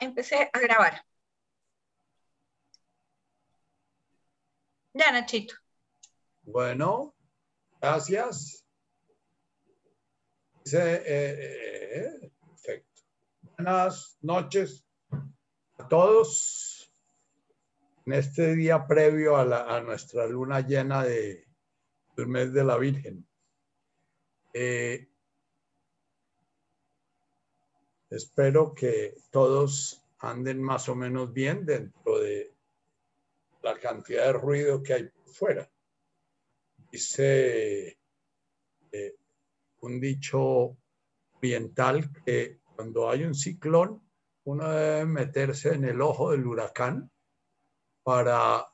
[0.00, 1.04] Empecé a grabar.
[4.92, 5.54] Ya, Nachito.
[6.42, 7.14] Bueno,
[7.80, 8.64] gracias.
[10.72, 13.02] Eh, eh, perfecto.
[13.56, 14.84] Buenas noches
[15.78, 16.92] a todos
[18.06, 21.46] en este día previo a, nuestra luna llena de,
[22.16, 23.26] del mes de la Virgen.
[24.52, 25.08] Eh,
[28.10, 32.54] espero que todos anden más o menos bien dentro de
[33.62, 35.70] la cantidad de ruido que hay fuera.
[36.90, 37.98] Dice
[38.92, 39.16] eh,
[39.80, 40.76] un dicho
[41.38, 44.02] oriental que cuando hay un ciclón,
[44.44, 47.10] uno debe meterse en el ojo del huracán
[48.02, 48.66] para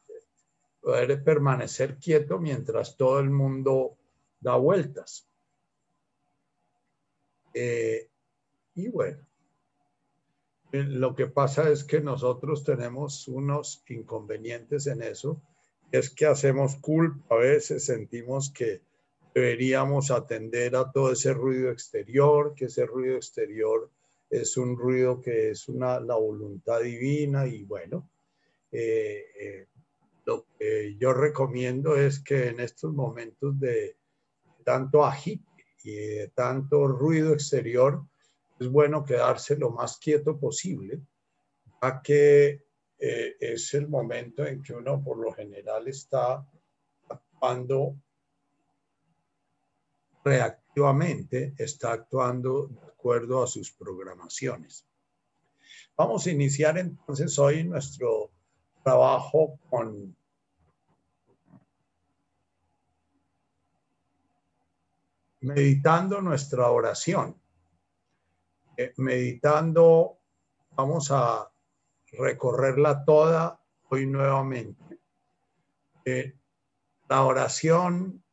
[0.80, 3.96] poder permanecer quieto mientras todo el mundo
[4.40, 5.28] da vueltas.
[7.54, 8.09] Eh,
[8.80, 9.18] y bueno,
[10.72, 15.42] eh, lo que pasa es que nosotros tenemos unos inconvenientes en eso,
[15.90, 18.82] es que hacemos culpa, a veces sentimos que
[19.34, 23.90] deberíamos atender a todo ese ruido exterior, que ese ruido exterior
[24.28, 28.08] es un ruido que es una, la voluntad divina y bueno,
[28.70, 29.66] eh, eh,
[30.24, 33.96] lo que yo recomiendo es que en estos momentos de
[34.64, 35.44] tanto agite
[35.82, 38.04] y de tanto ruido exterior,
[38.60, 41.00] es bueno quedarse lo más quieto posible,
[41.82, 42.62] ya que
[42.98, 46.46] eh, es el momento en que uno por lo general está
[47.08, 47.96] actuando
[50.22, 54.86] reactivamente, está actuando de acuerdo a sus programaciones.
[55.96, 58.30] Vamos a iniciar entonces hoy nuestro
[58.84, 60.14] trabajo con
[65.40, 67.39] meditando nuestra oración.
[68.80, 70.20] Eh, meditando,
[70.70, 71.52] vamos a
[72.12, 74.98] recorrerla toda hoy nuevamente.
[76.02, 76.32] Eh,
[77.06, 78.24] la oración,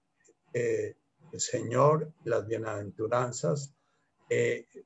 [0.53, 0.96] eh,
[1.34, 3.74] el Señor, las bienaventuranzas,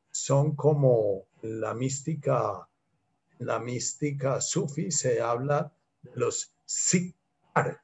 [0.09, 2.67] son como la mística
[3.37, 5.71] la mística sufi se habla
[6.01, 7.83] de los sikar.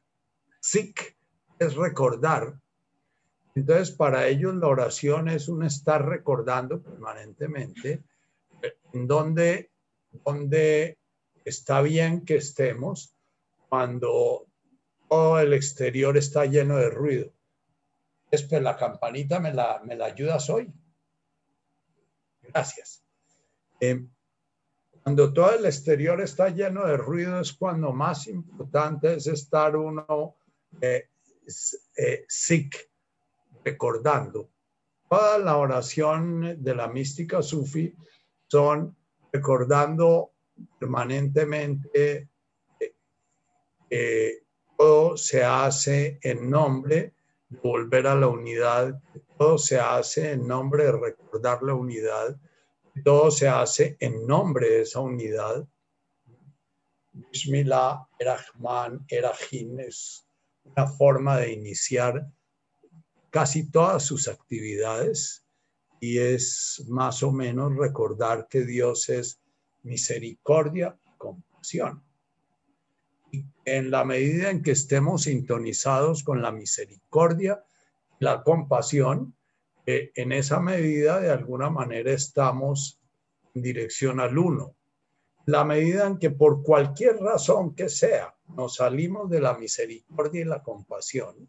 [0.60, 1.16] Sik
[1.60, 2.60] es recordar.
[3.58, 8.04] Entonces, para ellos la oración es un estar recordando permanentemente
[8.94, 9.72] en donde,
[10.24, 11.00] donde
[11.44, 13.16] está bien que estemos
[13.68, 14.46] cuando
[15.10, 17.34] todo el exterior está lleno de ruido.
[18.30, 20.72] Es la campanita me la, me la ayudas hoy.
[22.44, 23.04] Gracias.
[23.80, 24.06] Eh,
[25.02, 30.36] cuando todo el exterior está lleno de ruido es cuando más importante es estar uno
[30.80, 31.10] eh,
[31.98, 32.92] eh, sick,
[33.72, 34.50] recordando.
[35.10, 37.94] Toda la oración de la mística sufi
[38.48, 38.96] son
[39.32, 40.32] recordando
[40.80, 42.30] permanentemente
[43.90, 44.44] que
[44.78, 47.14] todo se hace en nombre
[47.50, 49.02] de volver a la unidad,
[49.38, 52.38] todo se hace en nombre de recordar la unidad
[53.04, 55.68] todo se hace en nombre de esa unidad.
[57.12, 60.26] Bismillah, Erahman, Erahim es
[60.64, 62.28] una forma de iniciar
[63.38, 65.46] casi todas sus actividades
[66.00, 69.40] y es más o menos recordar que Dios es
[69.84, 72.04] misericordia y compasión.
[73.32, 77.64] Y en la medida en que estemos sintonizados con la misericordia,
[78.18, 79.36] la compasión,
[79.86, 83.00] en esa medida, de alguna manera, estamos
[83.54, 84.76] en dirección al uno.
[85.46, 90.46] La medida en que por cualquier razón que sea, nos salimos de la misericordia y
[90.46, 91.48] la compasión,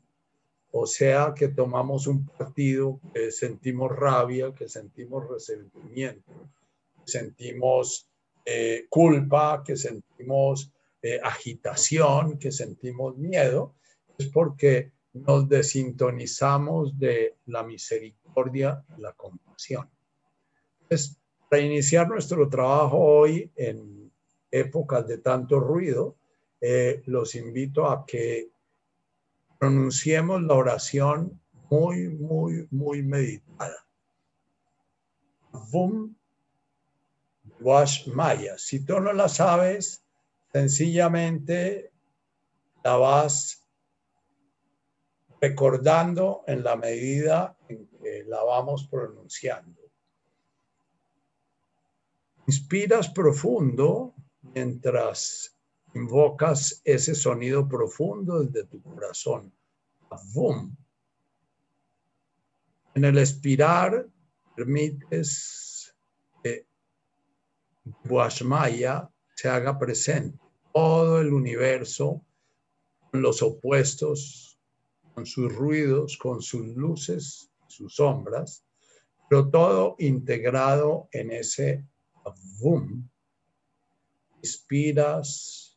[0.72, 6.50] o sea, que tomamos un partido, que sentimos rabia, que sentimos resentimiento,
[7.04, 8.08] sentimos
[8.44, 10.70] eh, culpa, que sentimos
[11.02, 13.74] eh, agitación, que sentimos miedo,
[14.18, 19.88] es porque nos desintonizamos de la misericordia la compasión.
[20.82, 21.16] Entonces,
[21.48, 24.12] para iniciar nuestro trabajo hoy en
[24.50, 26.16] épocas de tanto ruido,
[26.60, 28.50] eh, los invito a que
[29.58, 31.40] pronunciemos la oración
[31.70, 33.86] muy, muy, muy meditada.
[35.70, 36.14] Vum
[37.60, 38.56] Wash Maya.
[38.58, 40.04] Si tú no la sabes,
[40.52, 41.92] sencillamente
[42.84, 43.66] la vas
[45.40, 49.80] recordando en la medida en que la vamos pronunciando.
[52.46, 55.57] Inspiras profundo mientras
[55.98, 59.52] invocas ese sonido profundo desde tu corazón.
[60.32, 60.76] Boom.
[62.94, 64.08] En el expirar
[64.56, 65.94] permites
[66.42, 66.66] que
[68.04, 70.38] Guashmaya se haga presente.
[70.72, 72.24] Todo el universo,
[73.10, 74.58] con los opuestos,
[75.14, 78.64] con sus ruidos, con sus luces, sus sombras,
[79.28, 81.84] pero todo integrado en ese
[82.24, 83.08] avum.
[84.42, 85.67] Inspiras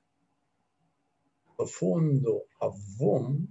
[1.62, 3.48] profundo avum.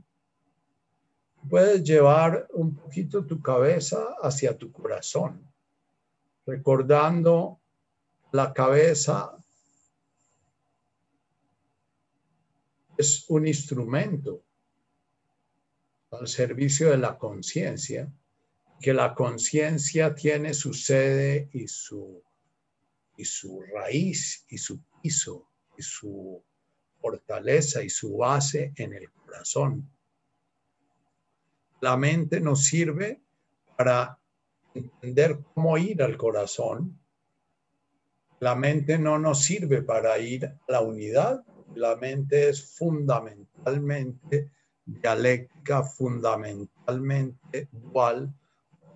[1.48, 5.40] Puedes llevar un poquito tu cabeza hacia tu corazón,
[6.44, 7.60] recordando
[8.32, 9.36] la cabeza
[12.98, 14.42] es un instrumento
[16.10, 18.12] al servicio de la conciencia,
[18.80, 22.22] que la conciencia tiene su sede y su,
[23.16, 25.46] y su raíz y su piso
[25.78, 26.42] y su
[27.00, 29.90] fortaleza y su base en el corazón.
[31.80, 33.20] La mente nos sirve
[33.76, 34.18] para
[34.74, 36.98] entender cómo ir al corazón.
[38.40, 41.44] La mente no nos sirve para ir a la unidad.
[41.74, 44.50] La mente es fundamentalmente
[44.84, 48.34] dialéctica, fundamentalmente dual,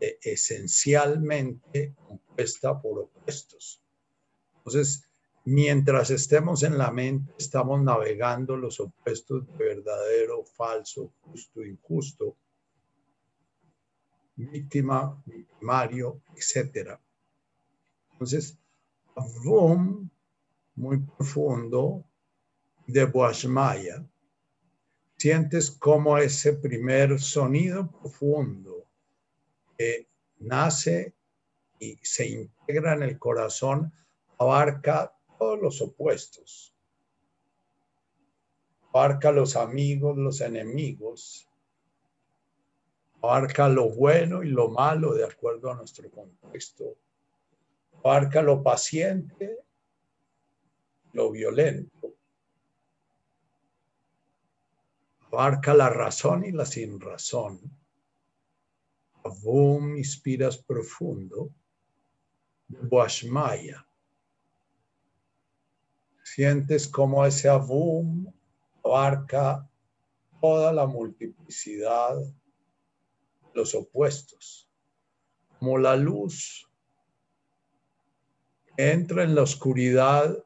[0.01, 3.81] e esencialmente compuesta por opuestos.
[4.59, 5.05] Entonces,
[5.45, 12.37] mientras estemos en la mente, estamos navegando los opuestos de verdadero, falso, justo, injusto,
[14.37, 16.99] víctima, victimario, etc.
[18.13, 18.59] Entonces,
[19.43, 20.11] boom,
[20.77, 22.05] muy profundo,
[22.87, 24.05] de Boashmaya,
[25.17, 28.87] sientes como ese primer sonido profundo
[29.79, 30.09] que
[30.41, 31.15] nace
[31.79, 33.93] y se integra en el corazón,
[34.39, 36.75] abarca todos los opuestos,
[38.93, 41.49] abarca los amigos, los enemigos,
[43.23, 46.97] abarca lo bueno y lo malo de acuerdo a nuestro contexto,
[48.03, 49.59] abarca lo paciente,
[51.13, 52.15] lo violento,
[55.33, 57.61] abarca la razón y la sin razón.
[59.25, 61.51] Avum inspiras profundo.
[62.69, 63.87] Boashmaya.
[66.25, 68.27] Sientes como ese Avum
[68.83, 69.69] abarca
[70.41, 72.17] toda la multiplicidad
[73.53, 74.69] los opuestos,
[75.59, 76.69] como la luz
[78.77, 80.45] entra en la oscuridad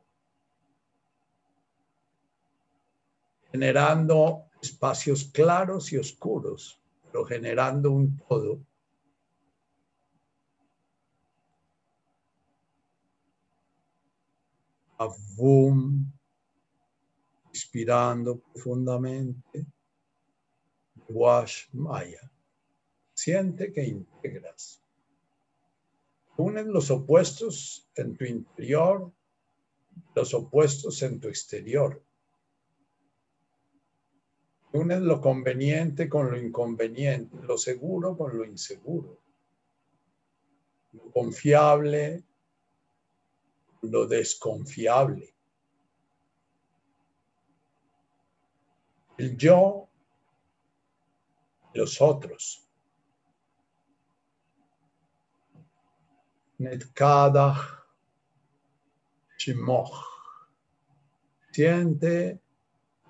[3.51, 8.61] generando espacios claros y oscuros, pero generando un todo.
[14.99, 16.05] Avum,
[17.53, 19.67] inspirando profundamente.
[21.09, 22.31] Wash Maya.
[23.15, 24.83] Siente que integras.
[26.37, 29.11] Unes los opuestos en tu interior,
[30.15, 32.03] los opuestos en tu exterior.
[34.73, 39.19] Unes lo conveniente con lo inconveniente, lo seguro con lo inseguro,
[40.93, 42.23] lo confiable,
[43.83, 45.35] lo desconfiable.
[49.17, 49.89] El yo,
[51.75, 52.65] los otros.
[56.59, 57.85] Netkada
[59.39, 60.05] Shimoch.
[61.53, 62.41] Siente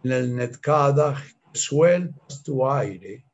[0.02, 1.22] en el Netkada
[1.52, 3.24] sueltas tu aire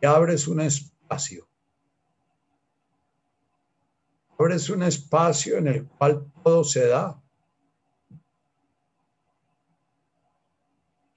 [0.00, 1.49] y abres un espacio.
[4.40, 7.22] Abres un espacio en el cual todo se da.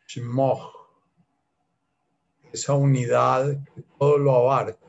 [0.05, 0.73] Shimoch.
[2.51, 4.83] Esa unidad que todo lo abarca.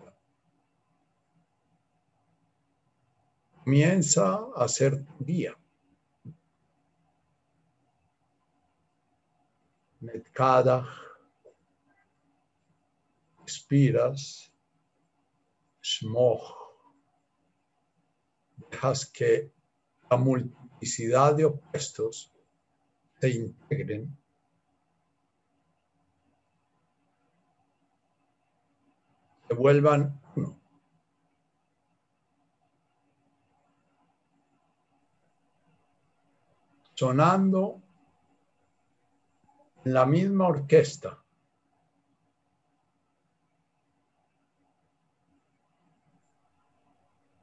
[3.64, 5.56] comienza a ser tu guía.
[10.00, 10.86] Metkada,
[13.42, 14.52] expiras,
[15.80, 16.63] smog,
[18.74, 19.52] dejas que
[20.10, 22.32] la multiplicidad de opuestos
[23.20, 24.18] se integren
[29.48, 30.60] se vuelvan uno.
[36.94, 37.82] sonando
[39.84, 41.20] en la misma orquesta.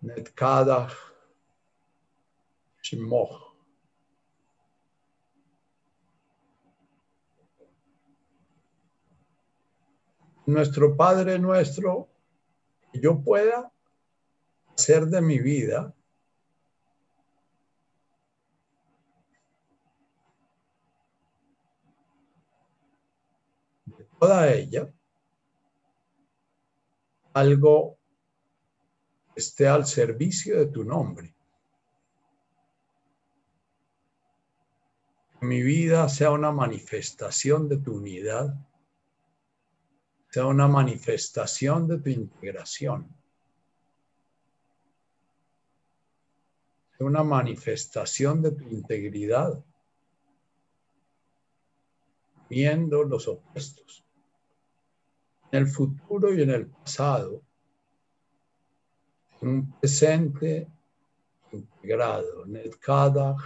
[0.01, 0.89] Netkada
[10.45, 12.09] nuestro Padre nuestro,
[12.91, 13.71] que yo pueda
[14.75, 15.95] hacer de mi vida
[23.85, 24.91] de toda ella
[27.33, 27.97] algo
[29.35, 31.33] esté al servicio de tu nombre.
[35.41, 38.53] Mi vida sea una manifestación de tu unidad,
[40.29, 43.07] sea una manifestación de tu integración,
[46.95, 49.63] sea una manifestación de tu integridad,
[52.47, 54.05] viendo los opuestos
[55.51, 57.41] en el futuro y en el pasado,
[59.41, 60.67] en un presente
[61.51, 63.39] integrado, en el Kadach.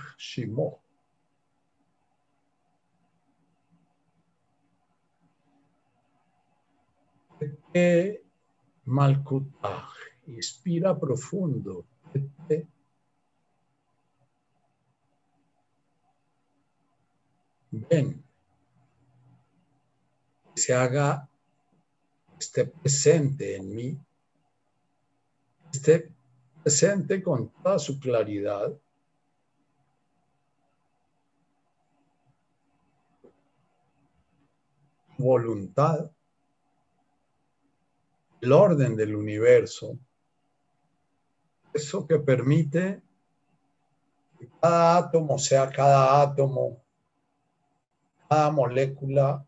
[7.39, 8.23] Que
[8.85, 9.89] Malkutaj
[10.27, 11.85] inspira profundo.
[17.71, 18.23] Ven,
[20.55, 21.27] se haga
[22.39, 23.99] esté presente en mí,
[25.73, 26.09] esté
[26.63, 28.73] presente con toda su claridad.
[35.17, 36.11] voluntad,
[38.45, 39.97] el orden del universo,
[41.73, 43.01] eso que permite
[44.39, 46.81] que cada átomo sea cada átomo,
[48.29, 49.45] cada molécula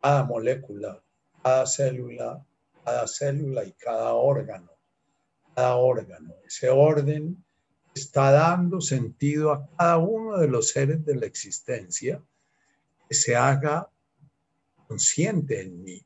[0.00, 1.02] cada molécula,
[1.42, 2.44] cada célula,
[2.84, 4.70] cada célula y cada órgano,
[5.54, 6.34] cada órgano.
[6.46, 7.44] Ese orden
[7.94, 12.22] está dando sentido a cada uno de los seres de la existencia
[13.08, 13.89] que se haga
[14.90, 16.04] consciente en mí.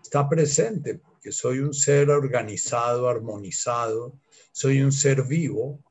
[0.00, 4.16] Está presente porque soy un ser organizado, armonizado,
[4.52, 5.82] soy un ser vivo,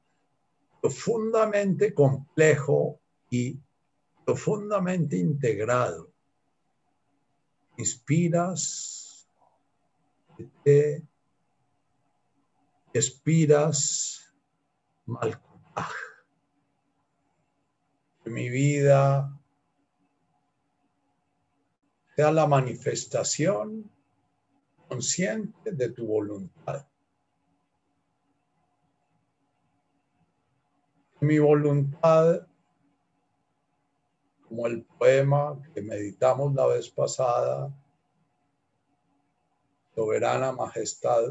[0.81, 3.59] profundamente complejo y
[4.25, 6.09] profundamente integrado
[7.79, 9.27] inspiras,
[10.63, 11.01] te
[12.93, 14.33] expiras,
[18.25, 19.38] mi vida
[22.19, 23.89] sea la manifestación
[24.89, 26.85] consciente de tu voluntad.
[31.21, 32.45] Mi voluntad
[34.49, 37.73] como el poema que meditamos la vez pasada,
[39.95, 41.23] Soberana Majestad,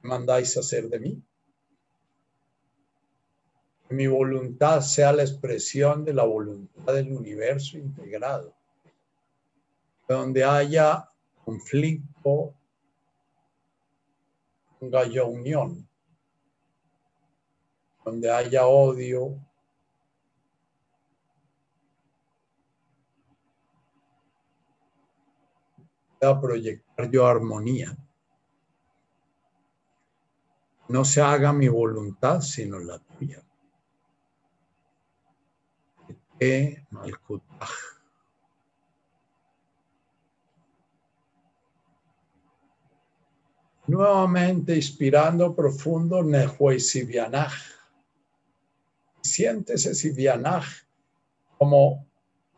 [0.00, 1.22] ¿qué mandáis hacer de mí?
[3.88, 8.59] Mi voluntad sea la expresión de la voluntad del universo integrado,
[10.14, 11.08] donde haya
[11.44, 12.52] conflicto,
[14.92, 15.88] haya unión,
[18.04, 19.38] donde haya odio,
[26.20, 27.96] a proyectar yo armonía.
[30.88, 33.42] No se haga mi voluntad, sino la tuya.
[43.90, 47.52] Nuevamente inspirando profundo Nehuesibianaj.
[49.20, 50.64] Siéntese Sibianaj
[51.58, 52.06] como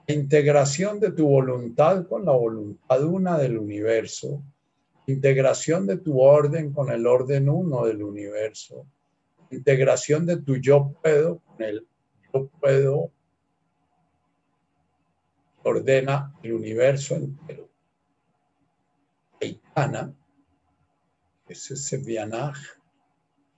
[0.06, 4.42] integración de tu voluntad con la voluntad una del universo,
[5.06, 8.86] integración de tu orden con el orden uno del universo,
[9.50, 11.88] integración de tu yo puedo con el
[12.30, 13.10] yo puedo
[15.62, 17.70] ordena el universo entero.
[19.40, 20.14] Aitana,
[21.49, 22.56] ese Sevianaj,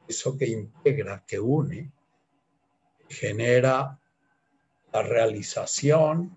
[0.08, 1.92] eso que integra, que une,
[3.08, 3.98] genera
[4.92, 6.36] la realización,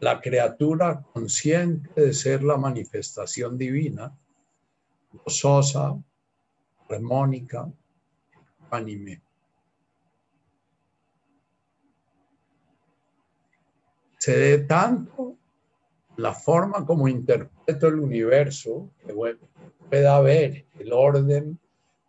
[0.00, 4.16] la criatura consciente de ser la manifestación divina,
[5.12, 5.96] gozosa,
[6.88, 7.70] armónica,
[8.70, 9.22] anime.
[14.18, 15.38] Se dé tanto
[16.16, 19.14] la forma como interpreto el universo, que
[19.88, 21.58] pueda ver el orden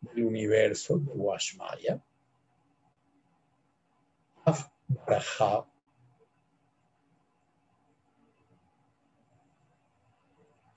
[0.01, 2.01] del universo de Washmaya,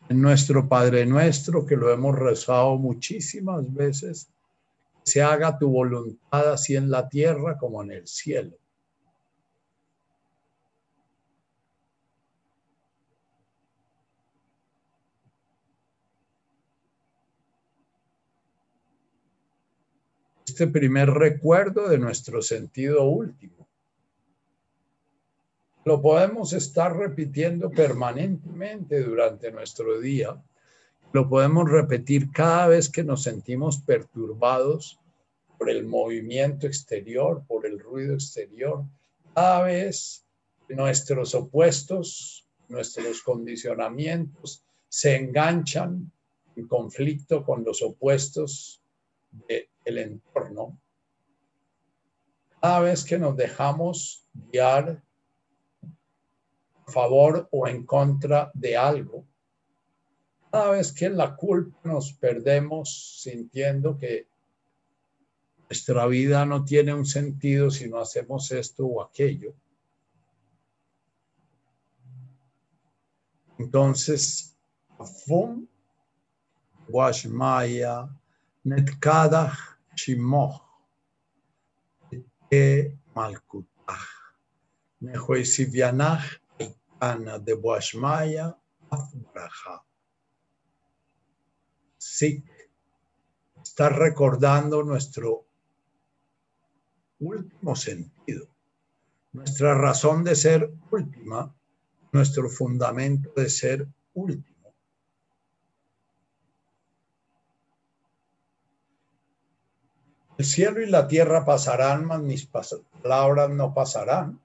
[0.08, 4.30] en nuestro Padre nuestro, que lo hemos rezado muchísimas veces,
[5.02, 8.56] se haga tu voluntad así en la tierra como en el cielo.
[20.58, 23.68] Este primer recuerdo de nuestro sentido último
[25.84, 30.42] lo podemos estar repitiendo permanentemente durante nuestro día.
[31.12, 34.98] Lo podemos repetir cada vez que nos sentimos perturbados
[35.56, 38.82] por el movimiento exterior, por el ruido exterior.
[39.36, 40.26] Cada vez
[40.68, 46.10] nuestros opuestos, nuestros condicionamientos se enganchan
[46.56, 48.82] en conflicto con los opuestos
[49.88, 50.78] del entorno.
[52.60, 55.02] Cada vez que nos dejamos guiar
[56.86, 59.24] a favor o en contra de algo,
[60.50, 64.26] cada vez que en la culpa nos perdemos sintiendo que
[65.68, 69.54] nuestra vida no tiene un sentido si no hacemos esto o aquello,
[73.58, 74.56] Entonces,
[75.26, 75.66] Fum
[76.88, 78.08] Washmaya
[78.64, 80.62] Netkadach Shimoch
[82.48, 84.08] Te Malkutach
[85.00, 86.26] Nehoisivianach
[86.58, 88.56] Ikana de Washmaya
[88.90, 89.84] Afbraja.
[91.98, 92.42] Sí,
[93.62, 95.46] está recordando nuestro
[97.18, 98.48] último sentido,
[99.32, 101.54] nuestra razón de ser última
[102.12, 104.57] nuestro fundamento de ser último.
[110.38, 114.40] El cielo y la tierra pasarán, mas mis palabras no pasarán.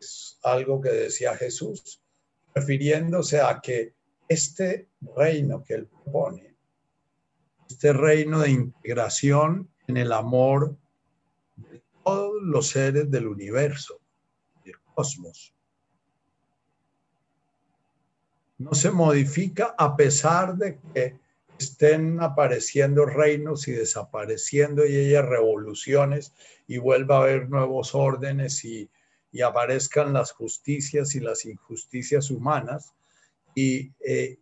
[0.00, 2.00] Es algo que decía Jesús,
[2.54, 3.94] refiriéndose a que
[4.28, 6.54] este reino que él propone,
[7.68, 10.76] este reino de integración en el amor
[11.56, 14.00] de todos los seres del universo,
[14.64, 15.52] del cosmos,
[18.58, 21.21] no se modifica a pesar de que
[21.62, 26.32] estén apareciendo reinos y desapareciendo y ellas revoluciones
[26.66, 28.90] y vuelva a haber nuevos órdenes y,
[29.42, 32.92] aparezcan las justicias y las injusticias humanas.
[33.54, 34.38] Y eh,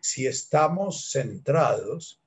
[0.00, 2.20] si estamos centrados,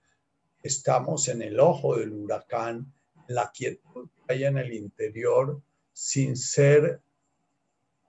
[0.63, 2.91] estamos en el ojo del huracán,
[3.29, 5.61] la quietud que hay en el interior,
[5.93, 7.01] sin ser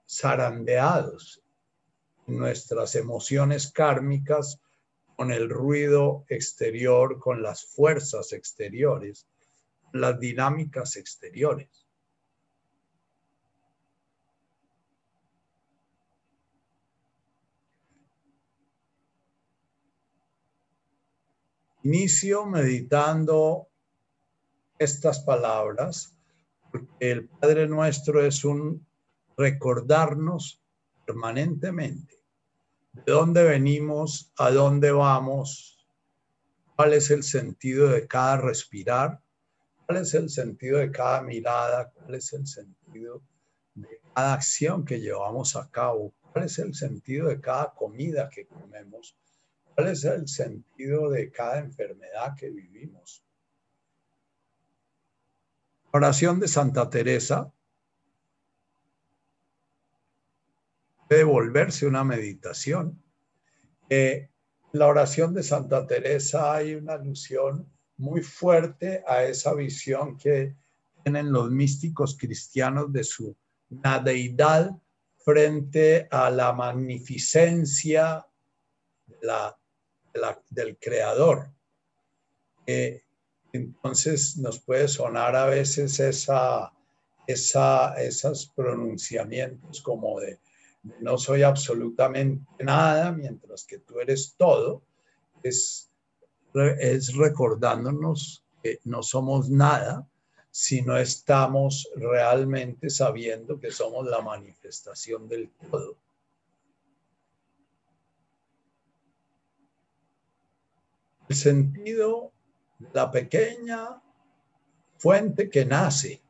[0.09, 1.41] zarandeados
[2.27, 4.59] nuestras emociones kármicas
[5.19, 9.27] con el ruido exterior, con las fuerzas exteriores,
[9.91, 11.85] las dinámicas exteriores.
[21.83, 23.67] Inicio meditando
[24.77, 26.15] estas palabras,
[26.71, 28.87] porque el Padre nuestro es un
[29.35, 30.61] recordarnos
[31.05, 32.18] permanentemente
[33.05, 35.87] de dónde venimos, a dónde vamos,
[36.75, 39.21] cuál es el sentido de cada respirar,
[39.85, 43.21] cuál es el sentido de cada mirada, cuál es el sentido
[43.75, 48.47] de cada acción que llevamos a cabo, cuál es el sentido de cada comida que
[48.47, 49.15] comemos,
[49.75, 53.23] cuál es el sentido de cada enfermedad que vivimos.
[55.91, 57.51] oración de Santa Teresa
[61.09, 63.01] puede volverse una meditación.
[63.89, 64.29] en
[64.73, 67.67] la oración de Santa Teresa hay una alusión
[67.97, 70.55] muy fuerte a esa visión que
[71.03, 73.35] tienen los místicos cristianos de su
[74.03, 74.69] deidad
[75.17, 78.27] frente a la magnificencia
[80.51, 81.51] del creador.
[83.51, 86.71] entonces nos puede sonar a veces esa,
[87.25, 90.37] esa, esos pronunciamientos como de
[90.83, 94.83] no soy absolutamente nada, mientras que tú eres todo,
[95.43, 95.89] es,
[97.15, 100.07] recordándonos que no somos nada
[100.51, 105.97] si no estamos realmente sabiendo que somos la manifestación del todo.
[111.29, 112.33] El sentido
[112.93, 114.01] la pequeña
[114.97, 116.21] fuente que nace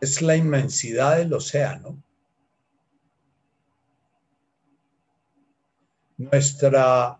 [0.00, 2.00] es la inmensidad del océano
[6.20, 7.18] nuestra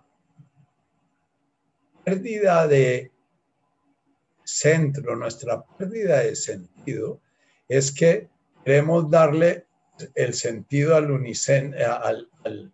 [2.05, 3.11] pérdida de
[4.45, 7.23] centro, nuestra pérdida de sentido,
[7.67, 8.29] es que
[8.63, 9.65] queremos darle
[10.15, 12.73] el sentido al, al, al,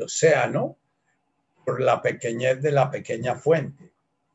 [0.00, 0.76] océano
[1.64, 3.92] por la pequeñez de la pequeña fuente.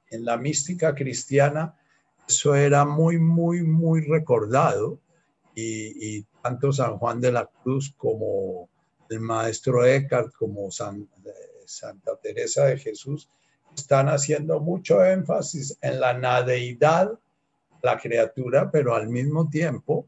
[0.09, 1.79] En la mística cristiana
[2.27, 4.99] eso era muy, muy, muy recordado
[5.55, 8.67] y tanto San Juan de la Cruz como
[9.13, 13.30] el maestro Eckhart como Santa Teresa de Jesús,
[13.76, 17.12] están haciendo mucho énfasis en la nadeidad,
[17.82, 20.08] la criatura, pero al mismo tiempo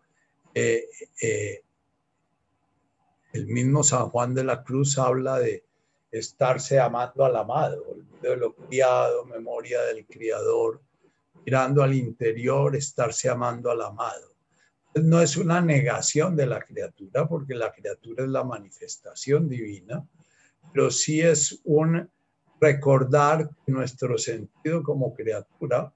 [0.53, 0.87] eh,
[1.21, 1.61] eh,
[3.33, 5.65] el mismo San Juan de la Cruz habla de
[6.09, 7.83] estarse amando al amado,
[8.21, 10.81] de lo criado, memoria del criador,
[11.45, 14.34] mirando al interior, estarse amando al amado.
[14.95, 20.07] No es una negación de la criatura, porque la criatura es la manifestación divina,
[20.73, 22.09] pero sí es un
[22.59, 25.93] recordar nuestro sentido como criatura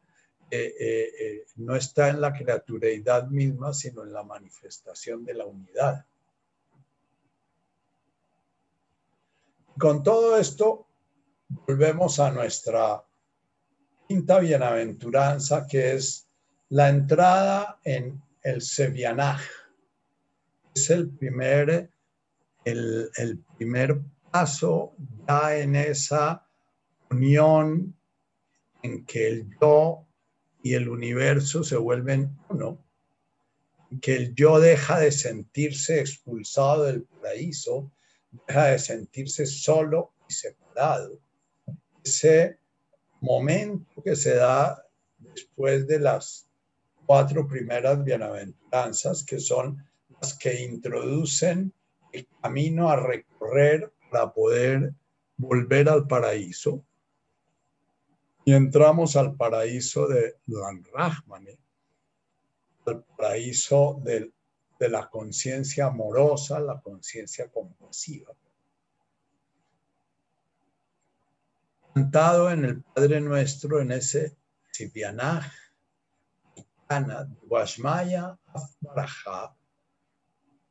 [0.52, 5.46] eh, eh, eh, no está en la criatureidad misma, sino en la manifestación de la
[5.46, 6.06] unidad.
[9.78, 10.88] Con todo esto,
[11.48, 13.04] volvemos a nuestra
[14.08, 16.28] quinta bienaventuranza, que es
[16.70, 19.42] la entrada en el Sevianaj.
[20.74, 21.92] Es el primer,
[22.66, 24.96] el, el primer paso
[25.28, 26.48] ya en esa
[27.10, 27.96] unión
[28.82, 30.08] en que el yo
[30.62, 32.84] y el universo se vuelven uno,
[34.02, 37.92] que el yo deja de sentirse expulsado del paraíso,
[38.48, 41.20] deja de sentirse solo y separado.
[42.04, 42.60] Ese
[43.22, 44.86] momento que se da
[45.18, 46.49] después de las
[47.10, 49.84] cuatro primeras bienaventuranzas, que son
[50.22, 51.74] las que introducen
[52.12, 54.94] el camino a recorrer para poder
[55.36, 56.86] volver al paraíso.
[58.46, 61.58] Y entramos al paraíso de Lan Rahmane,
[62.86, 64.32] al paraíso de
[64.88, 68.36] la conciencia amorosa, la conciencia compasiva.
[71.96, 74.38] Cantado en el Padre Nuestro, en ese
[74.78, 75.52] Washmaya,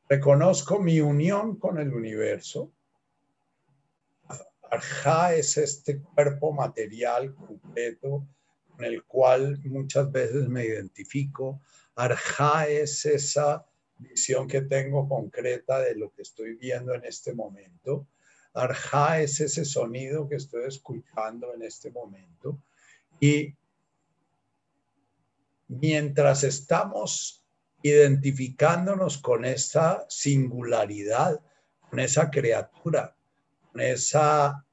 [0.07, 2.71] reconozco mi unión con el universo
[4.71, 8.27] Arja es este cuerpo material completo
[8.67, 11.61] con el cual muchas veces me identifico.
[11.95, 13.65] Arja es esa
[13.97, 18.07] visión que tengo concreta de lo que estoy viendo en este momento.
[18.53, 22.61] Arja es ese sonido que estoy escuchando en este momento.
[23.19, 23.55] Y
[25.69, 27.45] mientras estamos
[27.81, 31.39] identificándonos con esa singularidad,
[31.89, 33.15] con esa criatura,
[33.75, 34.65] esa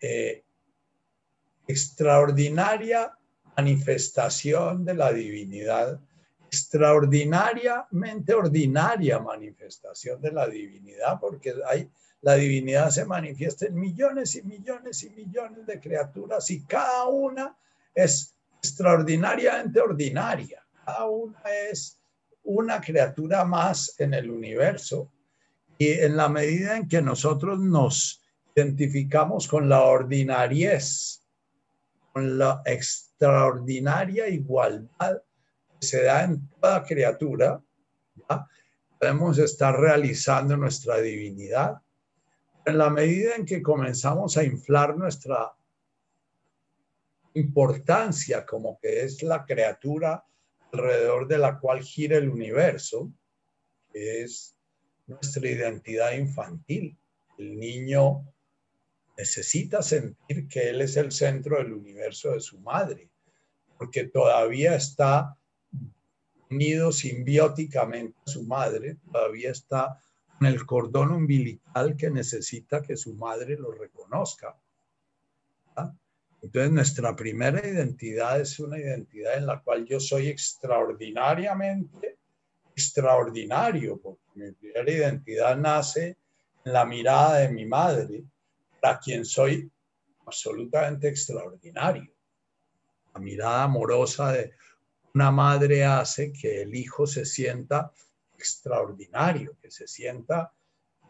[0.00, 0.44] eh,
[1.66, 3.16] extraordinaria
[3.56, 6.00] manifestación de la divinidad,
[6.46, 11.88] extraordinariamente ordinaria manifestación de la divinidad, porque hay,
[12.22, 17.56] la divinidad se manifiesta en millones y millones y millones de criaturas y cada una
[17.94, 21.98] es extraordinariamente ordinaria, cada una es
[22.42, 25.10] una criatura más en el universo.
[25.78, 28.22] Y en la medida en que nosotros nos
[28.54, 31.22] identificamos con la ordinariez,
[32.12, 35.22] con la extraordinaria igualdad
[35.78, 37.62] que se da en toda criatura,
[38.98, 41.80] podemos estar realizando nuestra divinidad.
[42.66, 45.50] En la medida en que comenzamos a inflar nuestra
[47.34, 50.24] importancia como que es la criatura
[50.72, 53.12] alrededor de la cual gira el universo,
[53.92, 54.56] que es
[55.06, 56.96] nuestra identidad infantil.
[57.38, 58.24] El niño
[59.16, 63.10] necesita sentir que él es el centro del universo de su madre,
[63.76, 65.36] porque todavía está
[66.50, 69.98] unido simbióticamente a su madre, todavía está
[70.40, 74.58] en el cordón umbilical que necesita que su madre lo reconozca.
[76.42, 82.18] Entonces nuestra primera identidad es una identidad en la cual yo soy extraordinariamente
[82.74, 86.16] extraordinario, porque mi primera identidad nace
[86.64, 88.24] en la mirada de mi madre,
[88.80, 89.70] para quien soy
[90.24, 92.10] absolutamente extraordinario.
[93.14, 94.52] La mirada amorosa de
[95.14, 97.92] una madre hace que el hijo se sienta
[98.36, 100.52] extraordinario, que se sienta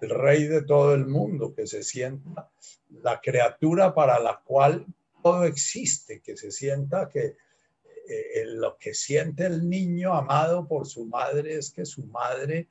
[0.01, 2.51] el rey de todo el mundo, que se sienta
[3.03, 4.87] la criatura para la cual
[5.23, 7.37] todo existe, que se sienta que
[8.09, 12.69] eh, lo que siente el niño amado por su madre es que su madre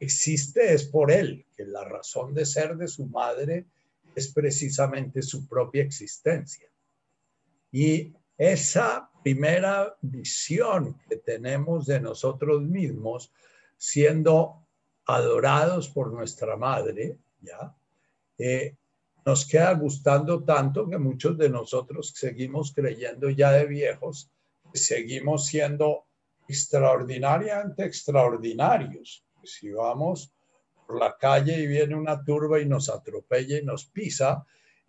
[0.00, 3.66] existe es por él, que la razón de ser de su madre
[4.14, 6.68] es precisamente su propia existencia.
[7.70, 13.32] Y esa primera visión que tenemos de nosotros mismos
[13.76, 14.66] siendo
[15.06, 17.76] adorados por nuestra madre, ¿ya?
[18.38, 18.76] Eh,
[19.24, 24.30] nos queda gustando tanto que muchos de nosotros seguimos creyendo ya de viejos,
[24.72, 26.06] seguimos siendo
[26.46, 29.24] extraordinariamente extraordinarios.
[29.42, 30.32] Si vamos
[30.86, 34.44] por la calle y viene una turba y nos atropella y nos pisa,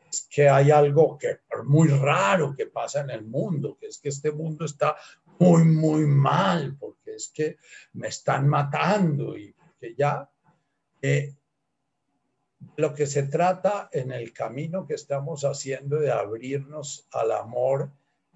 [0.09, 4.09] es que hay algo que muy raro que pasa en el mundo, que es que
[4.09, 4.95] este mundo está
[5.39, 7.57] muy, muy mal, porque es que
[7.93, 10.29] me están matando y que ya
[11.01, 11.33] eh,
[12.77, 17.91] lo que se trata en el camino que estamos haciendo de abrirnos al amor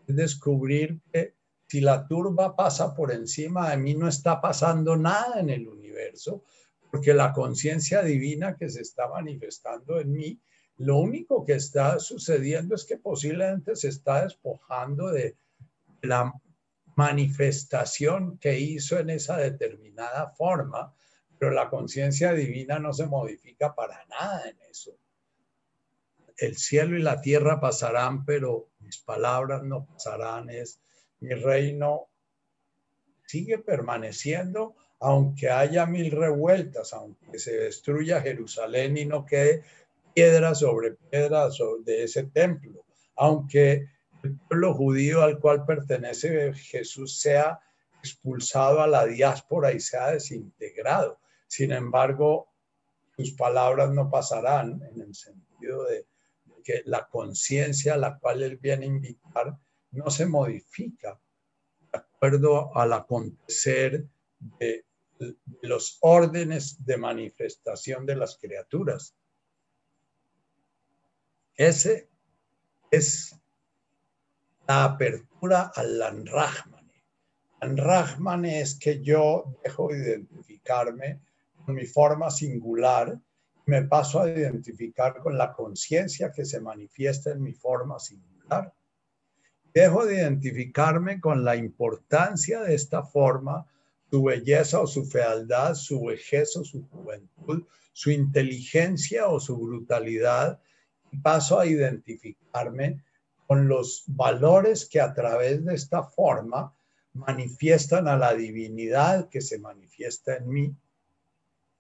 [0.08, 1.36] es descubrir que
[1.68, 6.44] si la turba pasa por encima de mí, no está pasando nada en el universo,
[6.90, 10.42] porque la conciencia divina que se está manifestando en mí,
[10.78, 15.38] lo único que está sucediendo es que posiblemente se está despojando de
[16.02, 16.34] la
[16.96, 20.94] manifestación que hizo en esa determinada forma,
[21.40, 24.92] pero la conciencia divina no se modifica para nada en eso.
[26.38, 30.50] El cielo y la tierra pasarán, pero mis palabras no pasarán.
[30.50, 30.80] Es
[31.22, 32.10] mi reino
[33.26, 39.64] sigue permaneciendo, aunque haya mil revueltas, aunque se destruya Jerusalén y no quede
[40.14, 41.48] piedra sobre piedra
[41.86, 43.88] de ese templo, aunque
[44.24, 47.60] el pueblo judío al cual pertenece Jesús sea
[48.00, 51.20] expulsado a la diáspora y sea desintegrado.
[51.50, 52.54] Sin embargo,
[53.18, 56.06] sus palabras no pasarán en el sentido de
[56.64, 59.58] que la conciencia a la cual él viene a invitar
[59.92, 61.20] no se modifica
[61.92, 64.06] de acuerdo al acontecer
[64.60, 64.86] de,
[65.64, 69.16] los órdenes de manifestación de las criaturas.
[71.56, 72.10] Ese
[72.92, 73.36] es
[74.68, 77.04] la apertura al Lanrahmane.
[77.60, 81.22] Lanrahmane es que yo dejo de identificarme
[81.74, 83.20] mi forma singular
[83.66, 88.74] me paso a identificar con la conciencia que se manifiesta en mi forma singular
[89.74, 93.68] Dejo de identificarme con la importancia de esta forma,
[94.10, 100.60] su belleza o su fealdad, su vejez o su juventud, su inteligencia o su brutalidad.
[101.22, 103.04] Paso a identificarme
[103.46, 106.74] con los valores que a través de esta forma
[107.14, 110.76] manifiestan a la divinidad que se manifiesta en mí.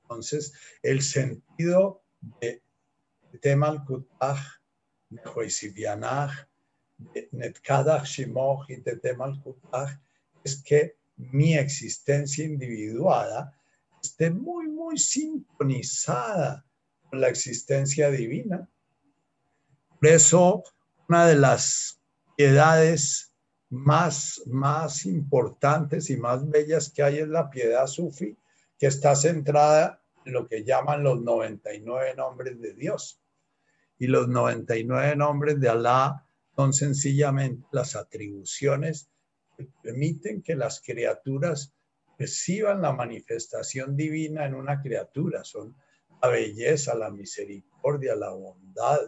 [0.09, 2.01] Entonces, el sentido
[2.41, 2.63] de
[3.41, 4.39] Temal Kutach,
[5.11, 6.47] Nehoisibianach,
[10.43, 13.55] es que mi existencia individuada
[14.01, 16.65] esté muy, muy sintonizada
[17.07, 18.67] con la existencia divina.
[19.99, 20.63] Por eso,
[21.07, 22.01] una de las
[22.35, 23.31] piedades
[23.69, 28.35] más, más importantes y más bellas que hay es la piedad sufi,
[28.79, 33.21] que está centrada en lo que llaman los 99 nombres de Dios.
[33.97, 39.09] Y los 99 nombres de Alá son sencillamente las atribuciones
[39.57, 41.73] que permiten que las criaturas
[42.17, 45.43] reciban la manifestación divina en una criatura.
[45.43, 45.75] Son
[46.21, 48.99] la belleza, la misericordia, la bondad,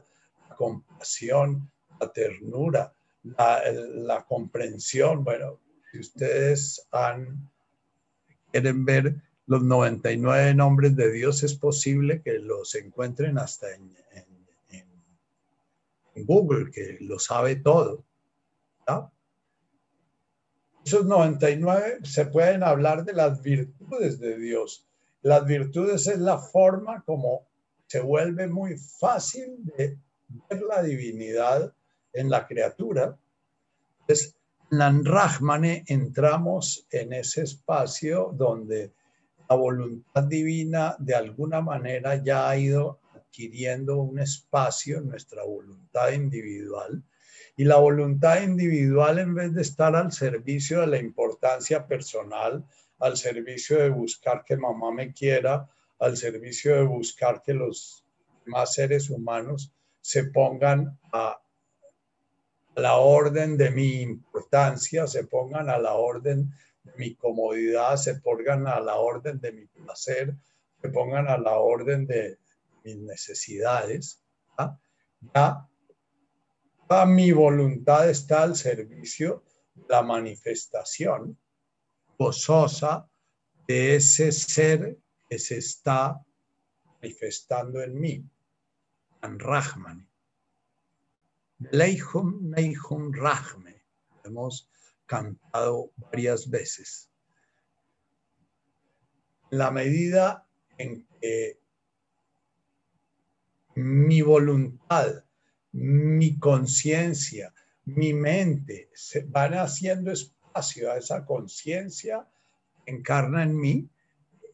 [0.50, 1.70] la compasión,
[2.00, 2.94] la ternura,
[3.24, 5.24] la, comprensión.
[5.24, 5.60] Bueno,
[5.92, 7.50] si ustedes han,
[8.52, 9.16] quieren ver
[9.52, 13.92] los 99 nombres de Dios, es posible que los encuentren hasta en,
[16.24, 18.06] Google, que lo sabe todo.
[20.86, 24.88] Esos 99 se pueden hablar de las virtudes de Dios.
[25.22, 27.46] Las virtudes es la forma como
[27.88, 29.98] se vuelve muy fácil de
[30.50, 31.74] ver la divinidad
[32.14, 33.18] en la criatura.
[34.02, 34.34] Entonces,
[34.72, 38.94] en Rahmane entramos en ese espacio donde
[39.52, 46.14] la voluntad divina de alguna manera ya ha ido adquiriendo un espacio en nuestra voluntad
[46.14, 47.04] individual.
[47.58, 52.64] Y la voluntad individual, en vez de estar al servicio de la importancia personal,
[53.00, 55.68] al servicio de buscar que mamá me quiera,
[56.00, 58.06] al servicio de buscar que los
[58.46, 61.42] demás seres humanos se pongan a
[62.76, 68.68] la orden de mi importancia, se pongan a la orden de mi comodidad, se pongan
[68.68, 70.36] a la orden de mi placer,
[70.82, 72.40] se pongan a la orden de,
[72.84, 74.24] mis necesidades,
[74.58, 74.76] ¿ah?
[75.36, 75.68] ya
[77.06, 79.44] mi voluntad está al servicio
[79.76, 81.38] de la manifestación
[82.18, 83.10] gozosa
[83.68, 84.98] de ese ser
[85.30, 86.22] que se está
[87.02, 88.26] manifestando en mí,
[89.22, 90.08] en Rahman.
[91.72, 93.84] Leihum Rahme.
[94.24, 94.71] Hemos
[95.12, 97.12] cantado varias veces.
[99.52, 100.48] la medida
[100.78, 101.60] en que
[103.76, 105.24] mi voluntad,
[105.74, 107.54] mi conciencia,
[107.86, 112.26] mi mente, se van haciendo espacio a esa conciencia,
[112.86, 113.90] encarna en mí.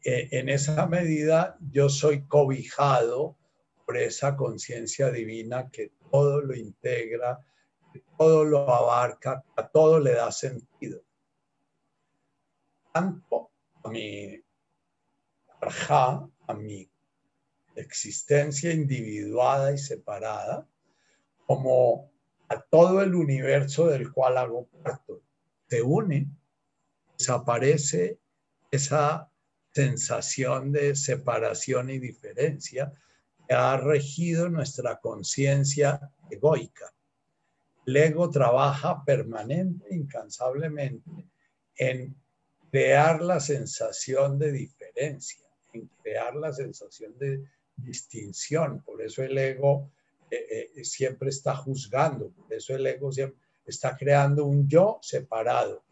[0.04, 3.36] Eh, en esa medida yo soy cobijado
[3.86, 7.38] por esa conciencia divina que todo lo integra,
[8.16, 11.02] todo lo abarca, a todo le da sentido.
[12.98, 13.50] tanto
[13.84, 14.42] a mi
[15.60, 16.90] a mi
[17.74, 20.66] existencia individuada y separada,
[21.46, 22.10] como
[22.48, 25.14] a todo el universo del cual hago parte.
[25.68, 26.28] Se une,
[27.16, 28.18] desaparece
[28.70, 29.30] esa
[29.72, 32.92] sensación de separación y diferencia
[33.46, 36.92] que ha regido nuestra conciencia egoica.
[37.88, 41.10] El ego trabaja permanente, incansablemente,
[41.74, 42.14] en
[42.70, 48.82] crear la sensación de diferencia, en crear la sensación de distinción.
[48.82, 49.90] Por eso el ego
[50.30, 55.82] eh, eh, siempre está juzgando, por eso el ego siempre está creando un yo separado.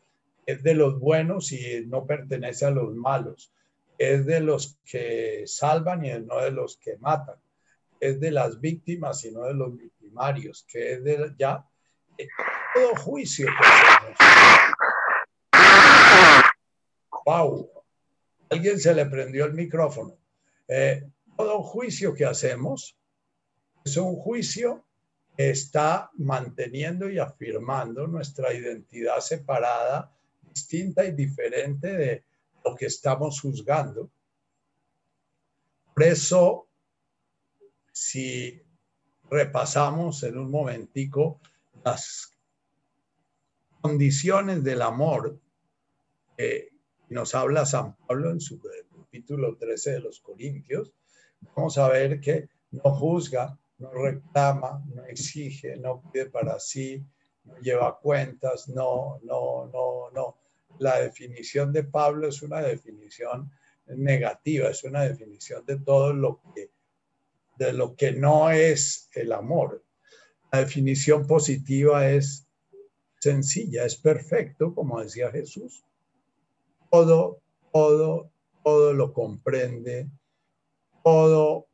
[0.45, 3.55] Es de los buenos y no pertenece a los malos.
[3.97, 7.37] Es de los que salvan y no de los que matan.
[7.99, 11.67] Es de las víctimas y no de los victimarios, que es de ya
[12.75, 13.49] todo juicio
[17.27, 17.69] Wow.
[18.51, 20.17] Alguien se le prendió el micrófono.
[21.37, 22.97] todo juicio que hacemos
[23.85, 24.85] es un juicio
[25.37, 32.25] que está manteniendo y afirmando nuestra identidad separada, distinta y diferente de
[32.65, 34.09] lo que estamos juzgando.
[35.93, 36.69] Por eso,
[37.93, 38.63] si
[39.29, 41.41] repasamos en un momentico
[41.87, 42.37] las
[43.81, 45.41] condiciones del amor
[46.37, 46.71] que
[47.11, 50.93] nos habla San Pablo en su capítulo 13 de los Corintios,
[51.55, 57.07] vamos a ver que no juzga, no reclama, no exige, no pide para sí,
[57.45, 60.39] no lleva cuentas, no, no, no, no.
[60.81, 63.53] La definición de Pablo es una definición
[63.87, 66.73] negativa, es una definición de todo lo que,
[67.57, 69.86] de lo que no es el amor.
[70.53, 72.47] La definición positiva es
[73.21, 75.85] sencilla, es perfecto, como decía Jesús.
[76.91, 77.41] Todo,
[77.73, 78.31] todo,
[78.63, 80.09] todo lo comprende,
[81.03, 81.67] todo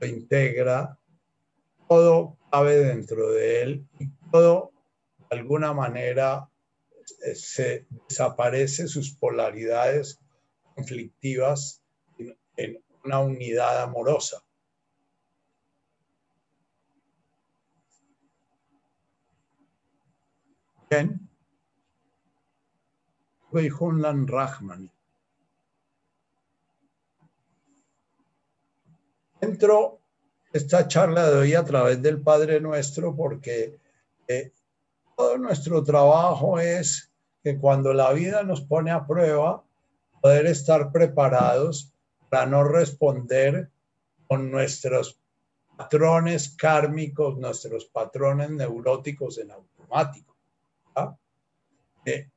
[0.00, 0.98] lo integra,
[1.88, 4.72] todo cabe dentro de él y todo
[5.30, 6.48] de alguna manera
[7.34, 10.18] se desaparece sus polaridades
[10.74, 11.82] conflictivas
[12.56, 14.44] en, una unidad amorosa.
[20.92, 21.26] Bien.
[24.26, 24.90] Rahman.
[29.40, 30.00] Entro
[30.52, 33.78] esta charla de hoy a través del Padre Nuestro porque
[34.28, 34.52] eh,
[35.16, 37.10] todo nuestro trabajo es
[37.42, 39.64] que cuando la vida nos pone a prueba,
[40.20, 41.90] poder estar preparados
[42.28, 43.70] para no responder
[44.28, 45.18] con nuestros
[45.74, 50.31] patrones kármicos, nuestros patrones neuróticos en automático.
[52.04, 52.28] Eh,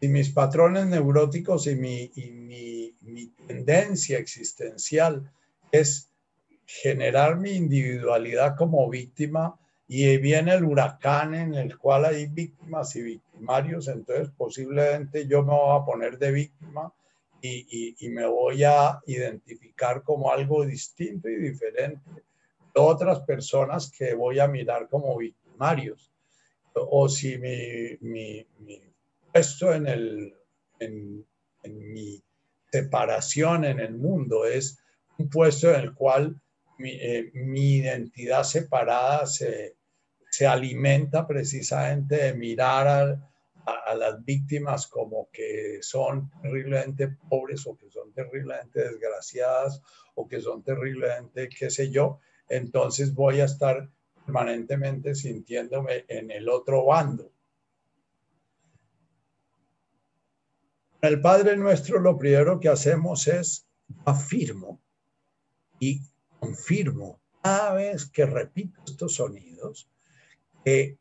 [0.00, 5.30] y mis patrones neuróticos y mi, y mi, mi tendencia existencial
[5.72, 6.10] es
[6.66, 13.02] generar mi individualidad como víctima y viene el huracán en el cual hay víctimas y
[13.02, 16.92] victimarios, entonces posiblemente yo me voy a poner de víctima
[17.42, 24.14] y, y, me voy a identificar como algo distinto y diferente de otras personas que
[24.14, 26.13] voy a mirar como victimarios.
[26.74, 28.46] O si mi,
[29.32, 30.34] puesto en, el,
[30.80, 31.24] en,
[31.62, 32.22] mi
[32.70, 34.78] separación en el mundo es
[35.18, 36.40] un puesto en el cual
[36.80, 39.76] eh, mi, identidad separada se,
[40.46, 43.18] alimenta precisamente de mirar
[43.66, 49.80] a, las víctimas como que son terriblemente pobres o que son terriblemente desgraciadas
[50.16, 53.88] o que son terriblemente, qué sé yo, entonces voy a estar
[54.24, 57.34] permanentemente sintiéndome en el otro bando.
[61.08, 63.66] el Padre Nuestro lo primero que hacemos es
[64.06, 64.80] afirmo
[65.78, 66.00] y
[66.40, 69.90] confirmo cada vez que repito estos sonidos
[70.64, 70.98] que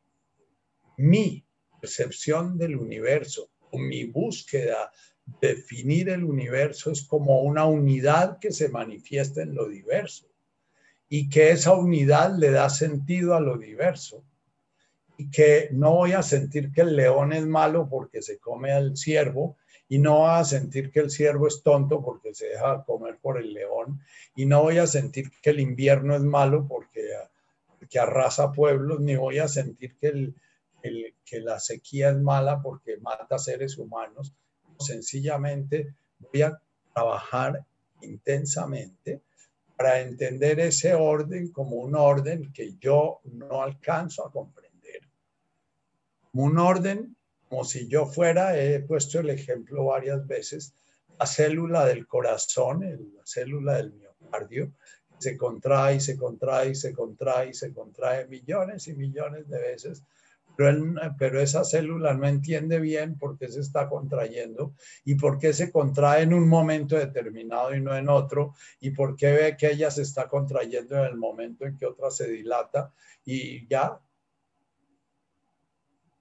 [0.98, 1.46] mi
[1.80, 4.92] percepción del universo o mi búsqueda
[5.40, 10.33] de definir el universo es como una unidad que se manifiesta en lo diverso
[11.16, 14.24] y que esa unidad le da sentido a lo diverso
[15.16, 18.98] y que no voy a sentir que el león es malo porque se come al
[18.98, 19.56] ciervo
[19.88, 23.40] y no voy a sentir que el ciervo es tonto porque se deja comer por
[23.40, 24.02] el león
[24.36, 27.08] y no voy a sentir que el invierno es malo porque,
[27.88, 30.36] que arrasa pueblos, ni voy a sentir que, el,
[31.24, 34.34] que la sequía es mala porque mata seres humanos.
[34.80, 36.60] Sencillamente voy a
[36.92, 37.64] trabajar
[38.02, 39.22] intensamente
[39.84, 45.02] para entender ese orden como un orden que yo no alcanzo a comprender.
[46.32, 47.18] Un orden
[47.50, 50.74] como si yo fuera, he puesto el ejemplo varias veces,
[51.20, 52.80] la célula del corazón,
[53.14, 54.72] la célula del miocardio,
[55.18, 60.02] se contrae, se contrae, se contrae, se contrae millones y millones de veces,
[60.56, 64.74] pero, esa célula no entiende bien por qué se está contrayendo
[65.04, 69.16] y por qué se contrae en un momento determinado y no en otro, y por
[69.16, 72.92] qué ve que ella se está contrayendo en el momento en que otra se dilata
[73.26, 74.00] y ya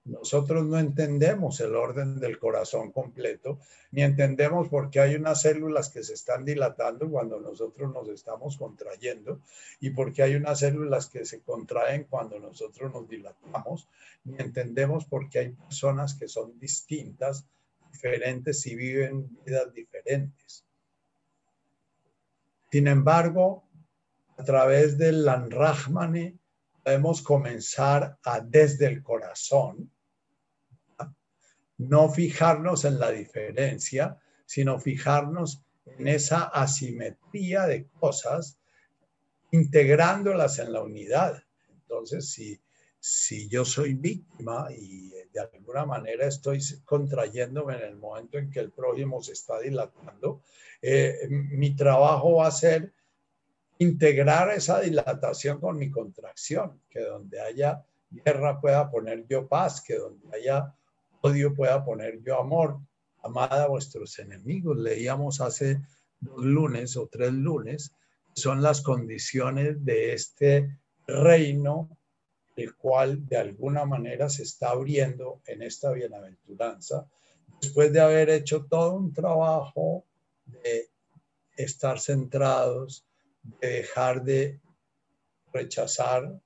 [0.05, 3.59] nosotros no entendemos el orden del corazón completo,
[3.91, 8.57] ni entendemos por qué hay unas células que se están dilatando cuando nosotros nos estamos
[8.57, 9.41] contrayendo,
[9.79, 13.87] y por qué hay unas células que se contraen cuando nosotros nos dilatamos,
[14.25, 17.45] ni entendemos por qué hay personas que son distintas,
[17.91, 20.65] diferentes y viven vidas diferentes.
[22.71, 23.63] Sin embargo,
[24.35, 26.37] a través del Lanrahmane
[26.83, 29.92] podemos comenzar a desde el corazón
[31.89, 38.57] no fijarnos en la diferencia, sino fijarnos en esa asimetría de cosas,
[39.51, 41.43] integrándolas en la unidad.
[41.69, 42.59] Entonces, si,
[42.99, 48.59] si yo soy víctima y de alguna manera estoy contrayéndome en el momento en que
[48.59, 50.41] el prójimo se está dilatando,
[50.81, 52.93] eh, mi trabajo va a ser
[53.79, 59.95] integrar esa dilatación con mi contracción, que donde haya guerra pueda poner yo paz, que
[59.95, 60.73] donde haya
[61.23, 62.79] odio pueda poner yo amor.
[63.23, 64.77] Amada a vuestros enemigos.
[64.77, 65.81] Leíamos hace
[66.19, 67.93] dos lunes o tres lunes.
[68.33, 71.97] Son las condiciones de este reino,
[72.57, 77.07] el cual de alguna manera se está abriendo en esta bienaventuranza,
[77.61, 80.03] después de haber hecho todo un trabajo
[80.45, 80.89] de
[81.55, 83.05] estar centrados,
[83.61, 84.59] de dejar de
[85.53, 86.37] rechazar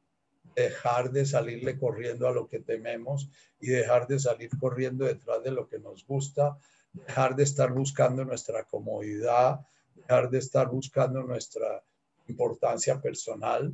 [0.57, 3.29] dejar de salirle corriendo a lo que tememos
[3.59, 6.57] y dejar de salir corriendo detrás de lo que nos gusta,
[6.93, 9.59] dejar de estar buscando nuestra comodidad,
[9.93, 11.83] dejar de estar buscando nuestra
[12.27, 13.71] importancia personal.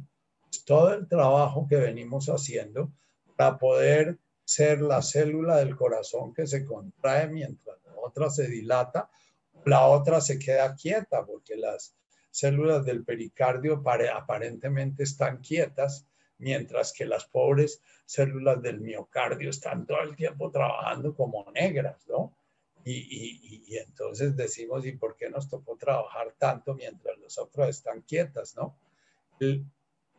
[0.66, 2.92] todo el trabajo que venimos haciendo
[3.36, 9.10] para poder ser la célula del corazón que se contrae mientras la otra se dilata,
[9.66, 11.96] la otra se queda quieta, porque las
[12.30, 13.82] células del pericardio
[14.14, 16.06] aparentemente están quietas
[16.44, 22.36] mientras que las pobres células del miocardio están todo el tiempo trabajando como negras, ¿no?
[22.86, 28.56] Y, entonces decimos, ¿y por qué nos tocó trabajar tanto mientras los otros están quietas,
[28.58, 28.78] ¿no?
[29.40, 29.66] El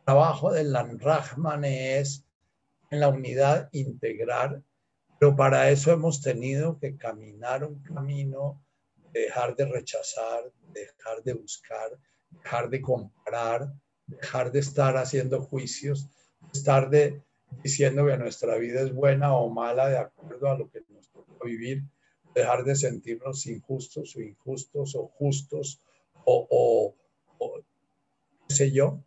[0.03, 2.25] trabajo del Lanrahman es
[2.89, 4.63] en la unidad integrar,
[5.19, 8.63] pero para eso hemos tenido que caminar un camino,
[9.13, 11.91] dejar de rechazar, dejar de buscar,
[12.31, 13.71] dejar de comparar,
[14.07, 16.09] dejar de estar haciendo juicios,
[16.57, 17.21] estar de,
[17.63, 21.45] diciendo que nuestra vida es buena o mala de acuerdo a lo que nos toca
[21.45, 21.83] vivir,
[22.33, 25.81] dejar de sentirnos injustos o injustos o justos
[26.25, 26.95] o,
[27.37, 27.61] o,
[28.47, 29.01] qué sé yo.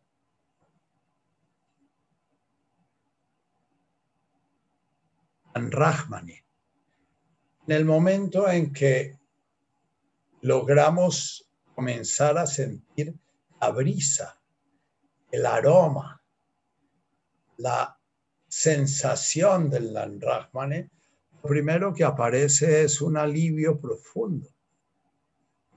[5.55, 6.37] Rahmani.
[7.67, 9.19] En el momento en que
[10.43, 13.15] logramos comenzar a sentir
[13.61, 14.41] la brisa,
[15.33, 16.18] el aroma,
[17.59, 17.97] la
[18.49, 20.91] sensación del Landrahmane,
[21.43, 24.49] lo primero que aparece es un alivio profundo.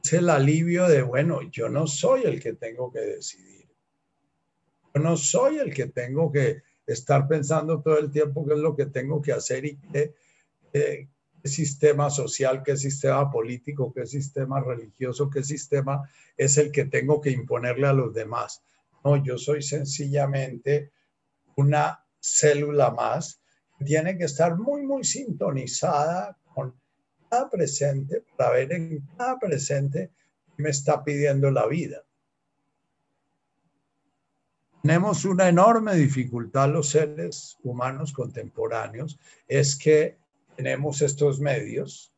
[0.03, 3.69] Es el alivio de, bueno, yo no soy el que tengo que decidir.
[4.93, 8.75] Yo no soy el que tengo que estar pensando todo el tiempo qué es lo
[8.75, 10.15] que tengo que hacer y qué
[11.43, 17.31] sistema social, qué sistema político, qué sistema religioso, qué sistema es el que tengo que
[17.31, 18.63] imponerle a los demás.
[19.03, 20.91] No, yo soy sencillamente
[21.55, 23.41] una célula más
[23.83, 26.75] tiene que estar muy, muy sintonizada con
[27.29, 30.11] cada presente para ver en cada presente
[30.55, 32.03] qué me está pidiendo la vida.
[34.81, 40.17] Tenemos una enorme dificultad los seres humanos contemporáneos, es que
[40.55, 42.11] tenemos estos medios,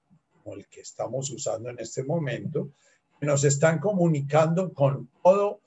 [0.44, 2.72] como el que estamos usando en este momento,
[3.20, 5.62] que nos están comunicando con todo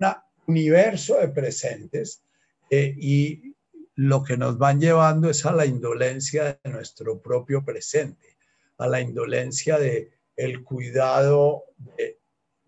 [0.00, 0.06] un
[0.46, 2.22] universo de presentes
[2.70, 3.54] eh, y
[3.96, 8.38] lo que nos van llevando es a la indolencia de nuestro propio presente,
[8.78, 12.18] a la indolencia de el cuidado de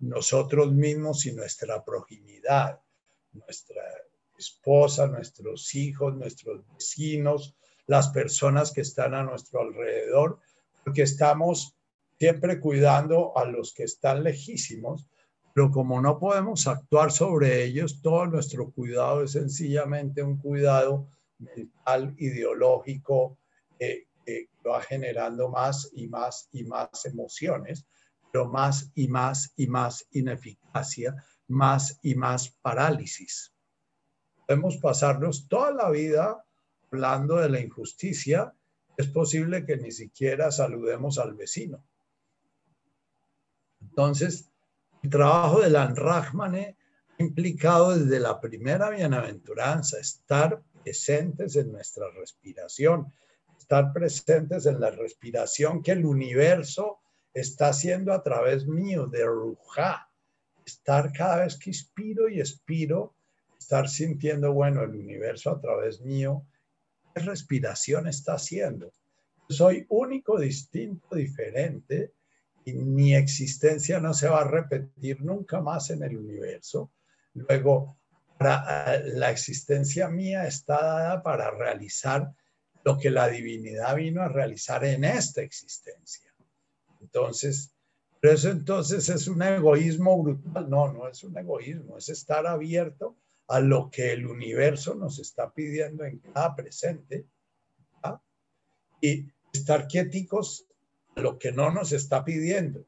[0.00, 2.80] nosotros mismos y nuestra proximidad,
[3.32, 3.82] nuestra
[4.36, 10.40] esposa, nuestros hijos, nuestros vecinos, las personas que están a nuestro alrededor,
[10.84, 11.76] porque estamos
[12.18, 15.08] siempre cuidando a los que están lejísimos
[15.54, 22.14] pero como no podemos actuar sobre ellos, todo nuestro cuidado es sencillamente un cuidado mental,
[22.18, 23.38] ideológico,
[23.78, 24.06] eh,
[24.66, 27.86] va generando más y más y más emociones,
[28.30, 31.14] pero más y más y más ineficacia,
[31.48, 33.52] más y más parálisis.
[34.46, 36.44] Podemos pasarnos toda la vida
[36.90, 38.54] hablando de la injusticia,
[38.96, 41.84] es posible que ni siquiera saludemos al vecino.
[43.80, 44.51] Entonces,
[45.02, 46.76] el trabajo de Lanrahmane
[47.18, 53.12] ha implicado desde la primera bienaventuranza estar presentes en nuestra respiración,
[53.58, 57.00] estar presentes en la respiración que el universo
[57.34, 60.08] está haciendo a través mío, de Ruja,
[60.64, 63.16] estar cada vez que inspiro y expiro,
[63.58, 66.46] estar sintiendo, bueno, el universo a través mío,
[67.14, 68.92] ¿qué respiración está haciendo?
[69.48, 72.12] Soy único, distinto, diferente,
[72.64, 76.92] y mi existencia no se va a repetir nunca más en el universo.
[77.34, 77.98] Luego,
[78.38, 82.32] la existencia mía está dada para realizar
[82.84, 86.34] lo que la divinidad vino a realizar en esta existencia.
[87.00, 87.74] Entonces,
[88.20, 90.70] pero eso entonces es un egoísmo brutal.
[90.70, 93.16] No, no es un egoísmo, es estar abierto
[93.48, 97.26] a lo que el universo nos está pidiendo en cada presente
[99.00, 100.66] y estar quieticos
[101.16, 102.84] lo que no nos está pidiendo.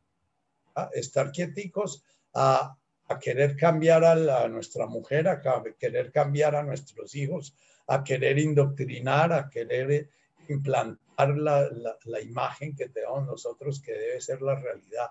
[0.92, 2.04] Estar quieticos
[2.34, 2.76] a,
[3.20, 5.40] querer cambiar a, nuestra mujer, a
[5.78, 7.54] querer cambiar a nuestros hijos,
[7.86, 10.08] a querer indoctrinar, a querer
[10.48, 11.68] implantar la,
[12.04, 15.10] la imagen que tenemos nosotros que debe ser la realidad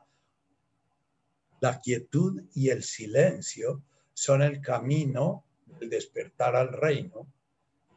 [1.64, 3.84] la quietud y el silencio
[4.14, 5.46] son el camino
[5.80, 7.32] del despertar al reino.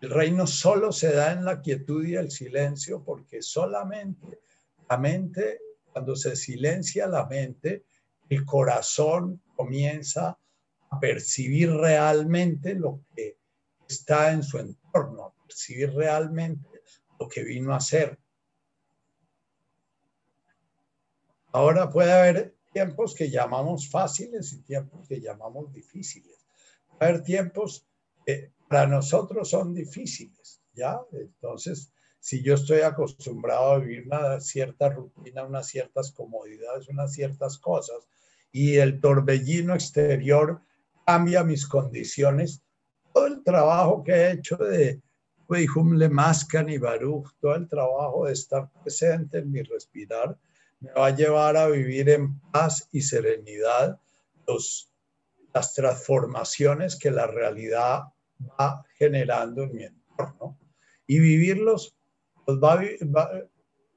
[0.01, 4.39] El reino solo se da en la quietud y el silencio porque solamente
[4.89, 5.61] la mente,
[5.93, 7.85] cuando se silencia la mente,
[8.29, 10.39] el corazón comienza
[10.91, 13.39] a percibir realmente lo que
[13.89, 16.83] está en su entorno, percibir realmente
[17.19, 18.19] lo que vino a ser.
[21.53, 26.47] Ahora puede haber tiempos que llamamos fáciles y tiempos que llamamos difíciles.
[26.99, 27.87] A haber tiempos
[28.27, 31.01] que para nosotros son difíciles, ¿ya?
[31.13, 31.91] Entonces,
[32.27, 37.99] si yo estoy acostumbrado a vivir una cierta rutina, unas ciertas comodidades, unas ciertas cosas,
[38.51, 40.61] y el torbellino exterior
[41.07, 42.65] cambia mis condiciones,
[43.15, 45.01] todo el trabajo que he hecho de
[45.49, 50.37] Weihum Lemascan y Baruch, todo el trabajo de estar presente en mi respirar,
[50.81, 54.01] me va a llevar a vivir en paz y serenidad
[54.49, 54.91] los,
[55.55, 58.01] las transformaciones que la realidad
[58.59, 60.59] va generando en mi entorno.
[61.07, 61.97] Y vivirlos
[62.47, 62.81] pues va,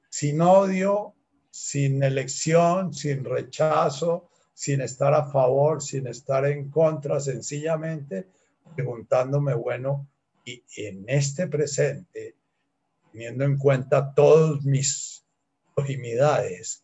[0.09, 1.15] sin odio,
[1.51, 8.27] sin elección, sin rechazo, sin estar a favor, sin estar en contra, sencillamente
[8.75, 10.09] preguntándome, bueno,
[10.43, 12.35] y en este presente,
[13.11, 15.25] teniendo en cuenta todos mis
[15.75, 16.83] proximidades,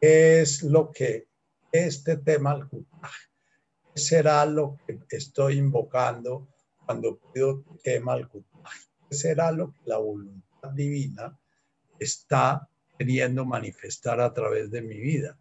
[0.00, 1.28] es lo que
[1.72, 6.48] este tema ¿Qué será lo que estoy invocando
[6.84, 11.38] cuando pido tema al ¿Qué será lo que la voluntad divina
[11.98, 15.36] está queriendo manifestar a través de mi vida?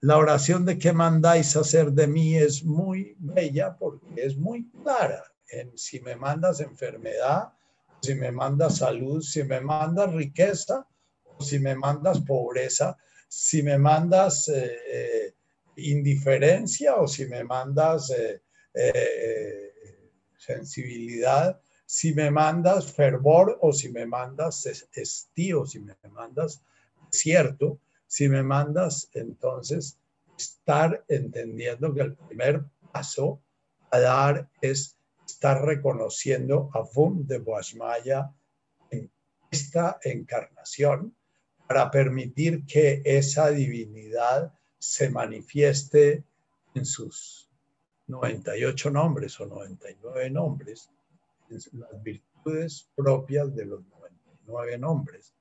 [0.00, 5.24] La oración de que mandáis hacer de mí es muy bella porque es muy clara
[5.48, 7.52] en si me mandas enfermedad,
[8.00, 10.86] si me mandas salud, si me mandas riqueza
[11.40, 12.96] si me mandas pobreza,
[13.28, 15.34] si me mandas eh, eh,
[15.76, 19.72] indiferencia o si me mandas eh,
[20.36, 26.62] sensibilidad, si me mandas fervor o si me mandas estío, si me mandas
[27.10, 29.98] cierto, si me mandas entonces
[30.36, 33.40] estar entendiendo que el primer paso
[33.90, 38.32] a dar es está reconociendo a Fum de Boasmaya
[38.90, 39.10] en
[39.50, 41.14] esta encarnación
[41.66, 46.24] para permitir que esa divinidad se manifieste
[46.74, 47.48] en sus
[48.06, 50.90] 98 nombres o 99 nombres,
[51.48, 55.34] las virtudes propias de los 99 nombres.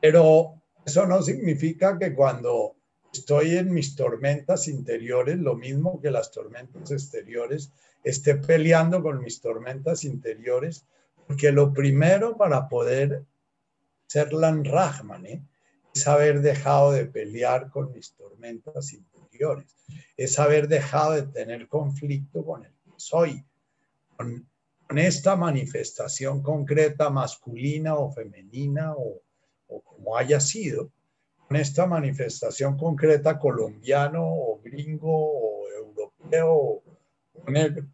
[0.00, 2.76] Pero eso no significa que cuando
[3.12, 7.70] estoy en mis tormentas interiores, lo mismo que las tormentas exteriores,
[8.02, 10.84] esté peleando con mis tormentas interiores,
[11.26, 13.24] porque lo primero para poder
[14.06, 15.42] ser Lan Rahman ¿eh?
[15.94, 19.74] es haber dejado de pelear con mis tormentas interiores,
[20.16, 23.44] es haber dejado de tener conflicto con el que soy,
[24.24, 29.20] con, esta manifestación concreta masculina o femenina o
[29.82, 30.90] como haya sido
[31.50, 36.82] esta manifestación concreta colombiano o gringo o europeo
[37.34, 37.86] o negro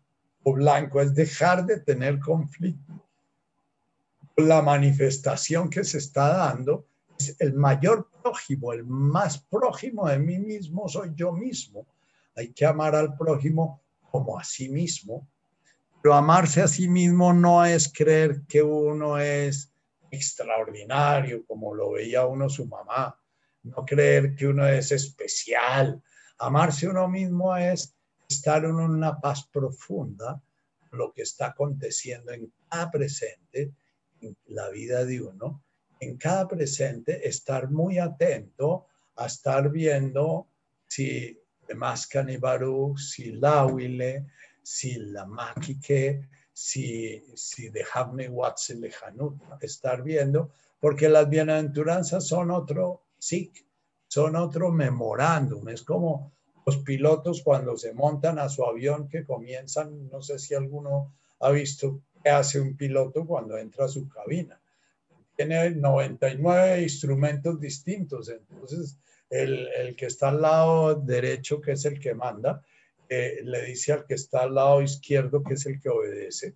[0.43, 2.95] o blanco, es dejar de tener conflicto
[4.37, 6.87] la manifestación que se está dando
[7.19, 11.87] es el mayor prójimo, el más prójimo de mí mismo soy yo mismo.
[12.35, 15.29] Hay que amar al prójimo como a sí mismo,
[16.03, 19.73] pero amarse a sí mismo no es creer que uno es
[20.11, 23.19] extraordinario, como lo veía uno su mamá,
[23.63, 26.03] no creer que uno es especial.
[26.39, 27.95] Amarse uno mismo es
[28.29, 30.41] estar en una paz profunda,
[30.93, 33.73] lo que está aconteciendo en cada presente,
[34.21, 35.63] en la vida de uno,
[36.01, 38.87] en cada presente, estar muy atento
[39.17, 40.49] a estar viendo
[40.89, 41.39] si
[41.75, 44.27] Mascani Baruch, si Lawile,
[44.63, 53.53] si la Makike, si, si Lejanut, estar viendo, porque las bienaventuranzas son otro sí,
[54.09, 56.33] son otro memorándum, es como
[56.67, 61.51] los pilotos cuando se montan a su avión que comienzan, no sé si alguno ha
[61.51, 64.61] visto qué hace un piloto cuando entra a su cabina.
[65.37, 68.99] Tiene 99 instrumentos distintos, entonces
[69.31, 72.63] el, el que está al lado derecho, que es el que manda,
[73.11, 76.55] le dice al que está al lado izquierdo, que es el que obedece.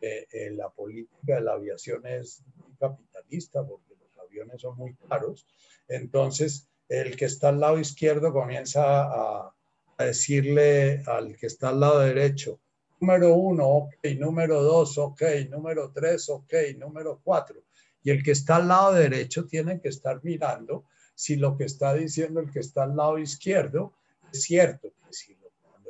[0.00, 2.42] Eh, la política de la aviación es
[2.76, 5.46] capitalista porque los aviones son muy caros.
[5.86, 9.54] Entonces, el que está al lado izquierdo comienza a,
[9.98, 12.58] decirle al que está al lado derecho,
[12.98, 17.62] número uno, ok, número dos, ok, número tres, ok, número cuatro.
[18.02, 21.94] Y el que está al lado derecho tiene que estar mirando si lo que está
[21.94, 23.92] diciendo el que está al lado izquierdo
[24.32, 24.92] es cierto.
[25.10, 25.36] Si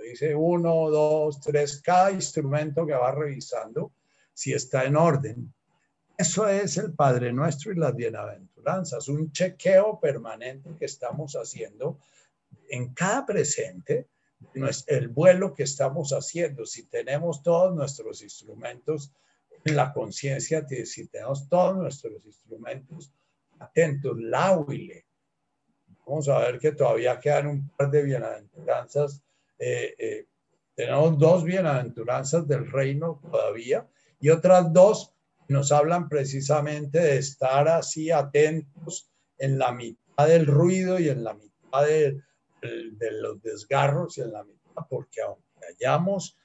[0.02, 3.92] dice uno, dos, tres, cada instrumento que va revisando,
[4.32, 5.52] si está en orden.
[6.16, 11.98] Eso es el Padre Nuestro y las bienaventuranzas, un chequeo permanente que estamos haciendo
[12.68, 14.08] en cada presente,
[14.86, 19.12] el vuelo que estamos haciendo, si tenemos todos nuestros instrumentos
[19.64, 23.12] en la conciencia, si tenemos todos nuestros instrumentos
[23.58, 25.06] atentos, láhuile.
[26.06, 29.22] Vamos a ver que todavía quedan un par de bienaventuranzas.
[29.64, 30.26] Eh, eh,
[30.74, 33.88] tenemos dos bienaventuranzas del reino todavía
[34.18, 35.14] y otras dos
[35.46, 39.08] nos hablan precisamente de estar así atentos
[39.38, 42.20] en la mitad del ruido y en la mitad de,
[43.12, 46.36] los desgarros y en la mitad, porque aunque hayamos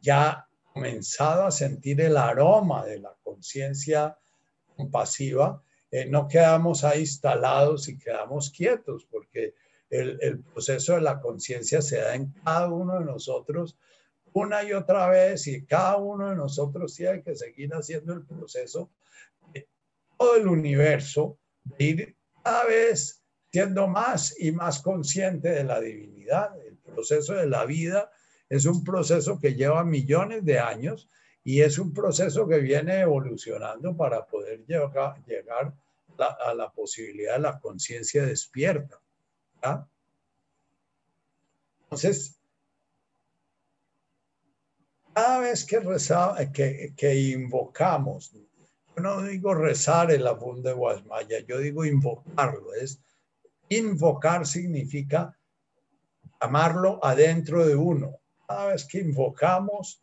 [0.00, 4.16] ya comenzado a sentir el aroma de la conciencia
[4.76, 9.54] compasiva, eh, no quedamos ahí instalados y quedamos quietos, porque
[9.90, 13.76] el, proceso de la conciencia se da en cada uno de nosotros
[14.32, 18.90] una y otra vez y cada uno de nosotros tiene que seguir haciendo el proceso
[19.52, 19.66] de
[20.16, 26.50] todo el universo, de ir cada vez siendo más y más consciente de la divinidad.
[26.64, 28.10] El proceso de la vida
[28.48, 31.08] es un proceso que lleva millones de años
[31.42, 35.72] y es un proceso que viene evolucionando para poder llegar, llegar
[36.18, 39.00] a la posibilidad de la conciencia despierta.
[41.84, 42.38] Entonces,
[45.12, 45.80] cada vez que,
[46.52, 52.74] que, que invocamos, yo no digo rezar el abund de Guasmaya, yo digo invocarlo.
[52.74, 53.00] Es,
[53.68, 55.36] invocar significa
[56.40, 58.20] amarlo adentro de uno.
[58.46, 60.02] Cada vez que invocamos,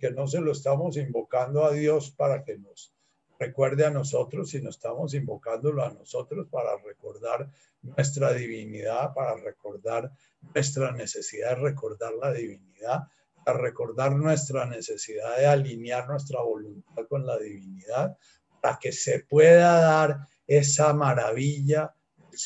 [0.00, 2.92] que no se lo estamos invocando a Dios para que nos
[3.38, 7.50] recuerde a nosotros, sino estamos invocándolo a nosotros para recordar
[7.82, 10.10] nuestra divinidad, para recordar
[10.54, 13.00] nuestra necesidad de recordar la divinidad,
[13.44, 18.16] a recordar nuestra necesidad de alinear nuestra voluntad con la divinidad
[18.60, 21.94] para que se pueda dar esa maravilla,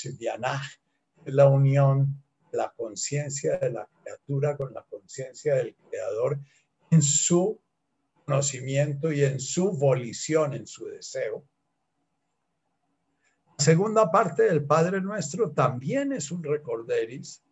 [0.05, 2.23] el la unión,
[2.53, 6.39] la conciencia de la criatura con la conciencia del creador
[6.91, 7.61] en su
[8.31, 11.45] conocimiento y en su volición, en su deseo.
[13.59, 17.43] La segunda parte del Padre Nuestro también es un recorderis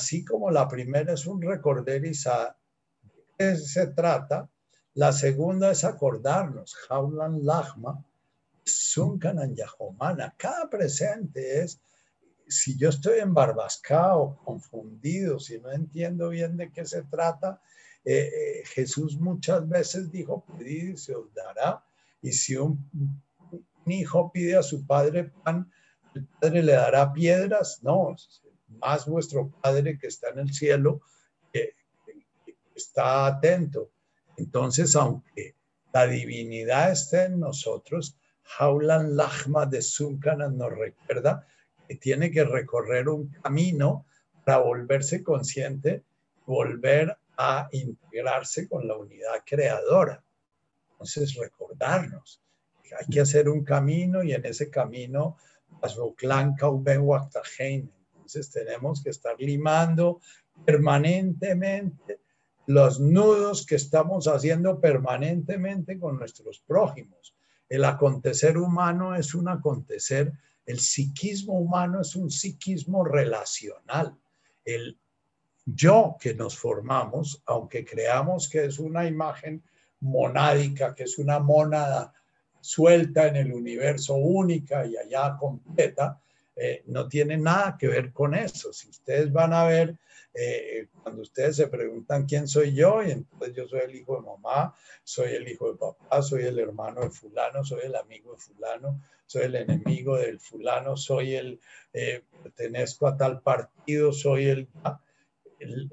[0.00, 2.56] así como la primera es un recorderis a
[3.36, 4.48] qué se trata,
[4.94, 8.02] la segunda es acordarnos, Jaulan Lachma,
[8.64, 11.80] Sunkanan Yahomana, cada presente es,
[12.48, 17.60] si yo estoy en Barbascao, confundido, si no entiendo bien de qué se trata,
[18.04, 21.84] eh, eh, Jesús muchas veces dijo, pedid y se os dará,
[22.22, 22.78] y si un,
[23.86, 25.70] hijo pide a su padre pan,
[26.14, 28.14] el padre le dará piedras, no,
[28.68, 31.02] más vuestro Padre que está en el cielo,
[32.80, 33.90] está atento.
[34.36, 35.54] Entonces, aunque
[35.92, 41.46] la divinidad esté en nosotros, Jaulan Lachma de Sunkanan nos recuerda
[41.86, 44.06] que tiene que recorrer un camino
[44.44, 46.04] para volverse consciente,
[46.46, 50.22] volver a integrarse con la unidad creadora.
[50.92, 52.42] Entonces, recordarnos
[52.82, 55.38] que hay que hacer un camino y en ese camino,
[58.12, 60.20] entonces tenemos que estar limando
[60.66, 62.20] permanentemente
[62.66, 67.34] los nudos que estamos haciendo permanentemente con nuestros prójimos.
[67.70, 70.34] El acontecer humano es un acontecer,
[70.66, 74.14] el psiquismo humano es un psiquismo relacional.
[74.62, 74.99] El
[75.74, 79.62] yo que nos formamos, aunque creamos que es una imagen
[80.00, 82.12] monádica, que es una mónada
[82.60, 86.20] suelta en el universo única y allá completa,
[86.56, 88.72] eh, no tiene nada que ver con eso.
[88.72, 89.96] Si ustedes van a ver
[90.32, 94.22] eh, cuando ustedes se preguntan quién soy yo, y entonces yo soy el hijo de
[94.22, 98.38] mamá, soy el hijo de papá, soy el hermano de fulano, soy el amigo de
[98.38, 101.60] fulano, soy el enemigo del fulano, soy el,
[101.92, 104.68] eh, pertenezco a tal partido, soy el,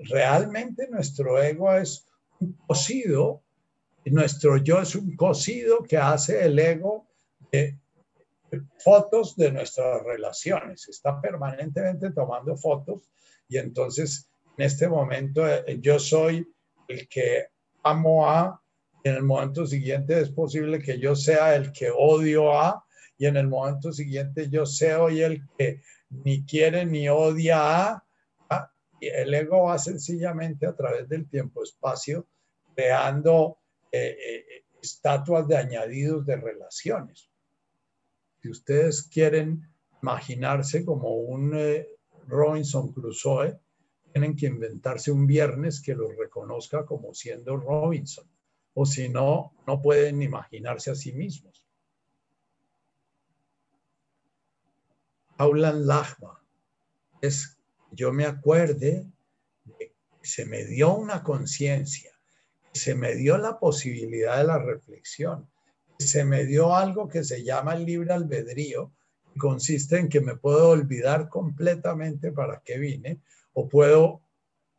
[0.09, 2.05] Realmente nuestro ego es
[2.39, 3.43] un cocido,
[4.05, 7.07] nuestro yo es un cocido que hace el ego
[7.51, 7.78] de
[8.80, 13.09] fotos de nuestras relaciones, está permanentemente tomando fotos
[13.49, 16.47] y entonces, en este momento, eh, yo soy
[16.88, 17.47] el que
[17.84, 18.61] amo a,
[19.03, 22.84] en el momento siguiente es posible que yo sea el que odio a,
[23.18, 28.03] y en el momento siguiente yo sea hoy el que ni quiere ni odia a.
[28.99, 32.27] Y el ego va sencillamente a través del tiempo-espacio
[32.75, 33.59] creando
[33.91, 37.29] eh, eh, estatuas de añadidos de relaciones.
[38.41, 39.67] Si ustedes quieren
[40.01, 41.53] imaginarse como un
[42.27, 43.59] Robinson Crusoe,
[44.11, 48.29] tienen que inventarse un viernes que los reconozca como siendo Robinson,
[48.73, 51.65] o si no, no pueden imaginarse a sí mismos.
[55.37, 56.43] Aulan Lachma
[57.21, 57.57] es,
[57.97, 59.07] yo me acuerde,
[59.65, 62.11] de, se me dio una conciencia,
[62.71, 65.49] se me dio la posibilidad de la reflexión,
[65.97, 68.93] se me dio algo que se llama el libre albedrío,
[69.37, 73.19] consiste en que me puedo olvidar completamente para qué vine
[73.53, 74.21] o puedo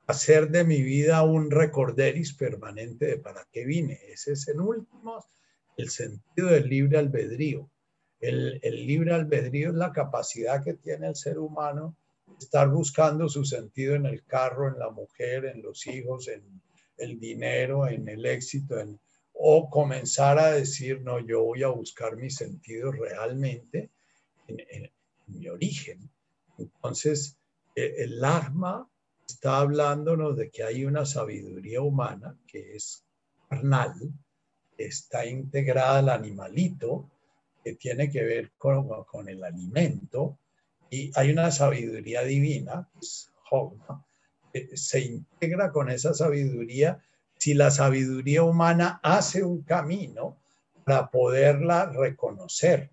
[0.06, 3.98] hacer de mi vida un recorderis permanente de para qué vine.
[4.08, 5.24] Ese es el último,
[5.76, 7.68] el sentido del libre albedrío.
[8.20, 11.96] El, libre albedrío es la capacidad que tiene el ser humano
[12.39, 16.43] estar buscando su sentido en el carro, en la mujer, en los hijos, en
[16.97, 18.99] el dinero, en el éxito, en,
[19.41, 23.91] o comenzar a decir, no, yo voy a buscar mi sentido realmente
[24.49, 24.91] en,
[25.28, 26.11] mi origen.
[26.59, 27.36] Entonces,
[27.74, 28.89] e, el arma
[29.26, 33.05] está hablándonos de que hay una sabiduría humana que es
[33.49, 33.95] carnal,
[34.76, 37.11] está integrada al animalito,
[37.62, 40.39] que tiene que ver con, con el alimento,
[40.91, 43.30] y hay una sabiduría divina, es
[44.53, 47.03] que se integra con esa sabiduría.
[47.36, 50.39] Si la sabiduría humana hace un camino
[50.84, 52.91] para poderla reconocer.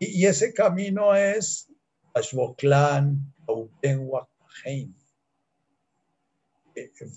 [0.00, 1.68] Y, ese camino es
[2.14, 3.34] Ashboklan,
[4.64, 4.88] eh,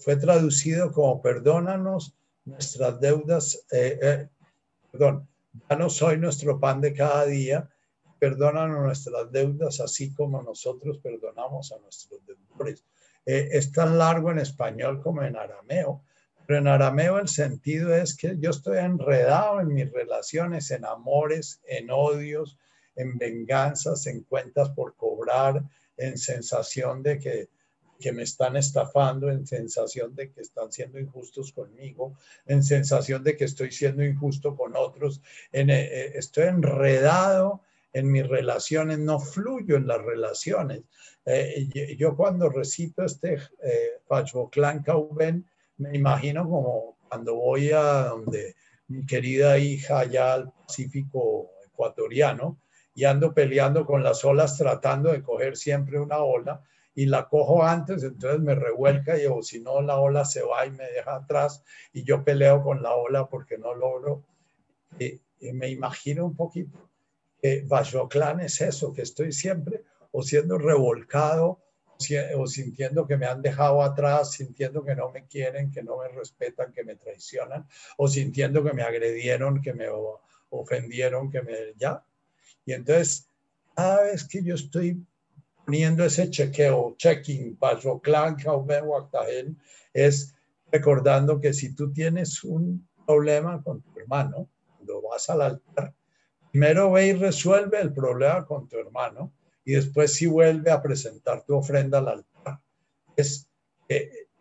[0.04, 2.16] Fue traducido como perdónanos
[2.46, 4.30] nuestras deudas, eh, eh,
[4.92, 5.28] perdón,
[5.70, 7.70] danos hoy nuestro pan de cada día,
[8.22, 12.86] perdónanos nuestras deudas así como nosotros perdonamos a nuestros deudores.
[13.26, 16.04] es tan largo en español como en arameo,
[16.46, 21.62] pero en arameo el sentido es que yo estoy enredado en mis relaciones, en amores,
[21.66, 22.60] en odios,
[22.96, 25.64] en venganzas, en cuentas por cobrar,
[25.98, 27.50] en sensación de que,
[28.00, 32.14] que me están estafando, en sensación de que están siendo injustos conmigo,
[32.46, 37.64] en sensación de que estoy siendo injusto con otros, en, eh, eh, estoy enredado
[37.94, 40.82] en mis relaciones, no fluyo en las relaciones.
[41.26, 43.34] Eh, yo cuando recito este
[43.64, 45.46] eh, Pachboclán Cauben,
[45.78, 48.56] me imagino como cuando voy a donde
[48.88, 52.60] mi querida hija allá al Pacífico ecuatoriano,
[52.94, 56.62] y ando peleando con las olas tratando de coger siempre una ola
[56.94, 60.66] y la cojo antes, entonces me revuelca y o si no la ola se va
[60.66, 61.64] y me deja atrás
[61.94, 64.26] y yo peleo con la ola porque no logro.
[65.40, 66.91] Me imagino un poquito
[67.42, 71.60] que Vajoclan es eso, que estoy siempre o siendo revolcado
[72.36, 76.08] o sintiendo que me han dejado atrás, sintiendo que no me quieren, que no me
[76.08, 77.68] respetan, que me traicionan,
[77.98, 79.86] o sintiendo que me agredieron, que me
[80.50, 82.04] ofendieron, que me ya,
[82.66, 83.30] y entonces,
[83.76, 85.04] cada vez que yo estoy
[85.66, 88.38] poniendo ese chequeo, checking, paso clan,
[89.94, 90.36] es
[90.72, 95.94] recordando que si tú tienes un problema con tu hermano, cuando vas al altar,
[96.52, 99.34] primero ve y resuelve el problema con tu hermano
[99.64, 102.60] y después si vuelve a presentar tu ofrenda al altar.
[103.16, 103.48] Es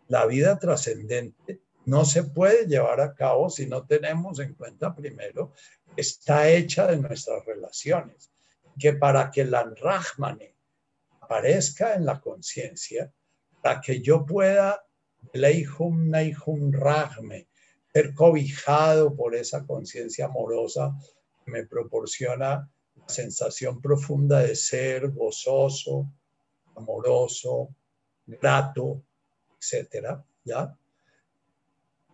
[0.07, 5.53] la vida trascendente no se puede llevar a cabo si no tenemos en cuenta primero
[5.95, 8.31] que está hecha de nuestras relaciones,
[8.79, 10.55] que para que la Rahmane
[11.19, 13.11] aparezca en la conciencia,
[13.61, 14.85] para que yo pueda,
[15.33, 17.47] Leihum Neihum Rahme,
[17.91, 21.20] ser cobijado por esa conciencia amorosa que
[21.51, 26.11] me proporciona la sensación profunda de ser gozoso,
[26.75, 27.69] amoroso,
[28.25, 29.03] grato,
[29.59, 30.75] etcétera, ¿ya?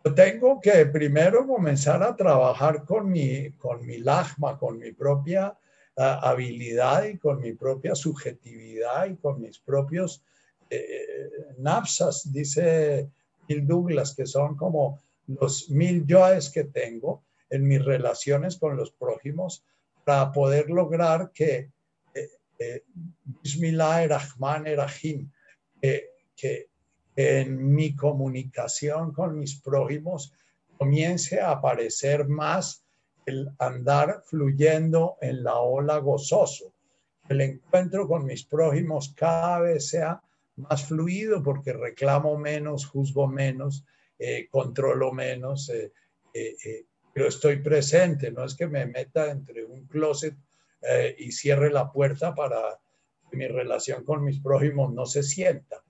[0.03, 5.57] Yo tengo que primero comenzar a trabajar con mi, con mi lagma, con mi propia
[5.97, 10.23] ah, habilidad y con mi propia subjetividad y con mis propios
[10.69, 13.09] eh, napsas, dice
[13.47, 18.91] Bill Douglas, que son como los mil yoes que tengo en mis relaciones con los
[18.91, 19.65] prójimos
[20.03, 21.71] para poder lograr que
[22.13, 22.29] eh,
[22.59, 22.83] eh,
[23.43, 25.29] Bismillah Rahman Erahim,
[26.35, 26.69] que
[27.15, 30.33] en mi comunicación con mis prójimos
[30.77, 32.83] comience a aparecer más
[33.25, 36.73] el andar fluyendo en la ola gozoso.
[37.27, 40.21] El encuentro con mis prójimos cada vez sea
[40.55, 43.83] más fluido porque reclamo menos, juzgo menos,
[44.17, 45.91] eh, controlo menos, eh,
[46.33, 46.85] eh,
[47.17, 50.37] pero estoy presente, no es que me meta entre un closet
[51.17, 52.79] y cierre la puerta para
[53.31, 55.83] que mi relación con mis prójimos no se sienta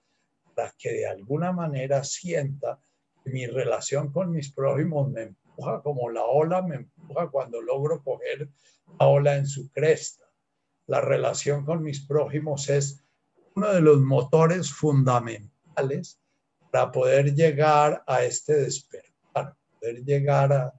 [0.55, 2.79] para que de alguna manera sienta
[3.21, 8.01] que mi relación con mis prójimos me empuja como la ola me empuja cuando logro
[8.01, 8.47] coger
[8.97, 10.23] la ola en su cresta.
[10.85, 13.03] La relación con mis prójimos es
[13.53, 16.21] uno de los motores fundamentales
[16.71, 20.76] para poder llegar a este despertar, poder llegar a...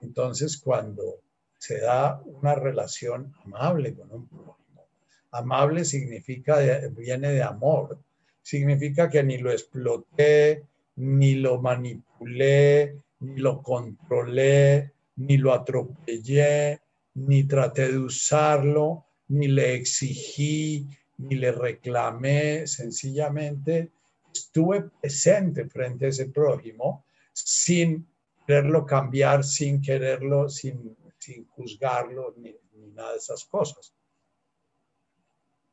[0.00, 1.20] Entonces, cuando
[1.58, 4.86] se da una relación amable con un prójimo,
[5.32, 6.58] amable significa,
[6.90, 7.98] viene de amor,
[8.42, 10.64] significa que ni lo exploté,
[10.96, 16.80] ni lo manipulé, ni lo controlé, ni lo atropellé,
[17.14, 20.86] ni traté de usarlo, ni le exigí,
[21.18, 23.90] ni le reclamé, sencillamente
[24.32, 28.06] estuve presente frente a ese prójimo sin
[28.48, 33.92] quererlo cambiar, sin quererlo, sin, sin juzgarlo, ni, ni nada de esas cosas.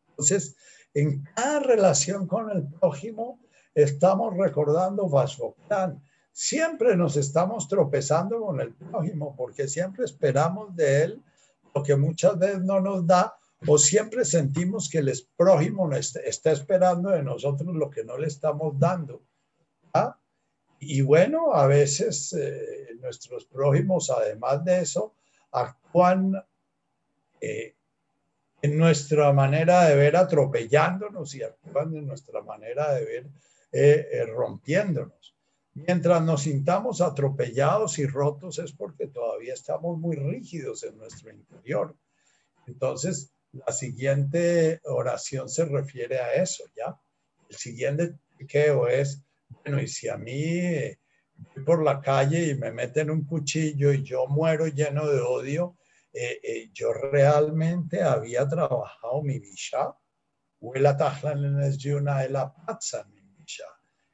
[0.10, 0.58] Entonces,
[0.94, 3.40] en cada relación con el prójimo
[3.74, 6.04] estamos recordando Vashoktan.
[6.34, 11.24] Siempre nos estamos tropezando con el prójimo porque siempre esperamos de él
[11.74, 17.10] lo que muchas veces no nos da o siempre sentimos que el prójimo está esperando
[17.10, 19.22] de nosotros lo que no le estamos dando.
[19.94, 20.18] ¿ah?
[20.80, 25.14] Y bueno, a veces eh, nuestros prójimos, además de eso,
[25.52, 26.34] actúan
[27.42, 27.76] eh,
[28.62, 33.28] en nuestra manera de ver atropellándonos y actuando en nuestra manera de ver
[33.72, 35.36] eh, rompiéndonos.
[35.76, 41.94] Mientras nos sintamos atropellados y rotos es porque todavía estamos muy rígidos en nuestro interior.
[42.66, 46.98] Entonces, la siguiente oración se refiere a eso, ¿ya?
[47.50, 50.62] El siguiente chequeo es, bueno, y si a mí
[51.56, 55.78] voy por la calle y me meten un cuchillo y yo muero lleno de odio,
[56.14, 59.96] eh, eh, yo realmente había trabajado mi Misha,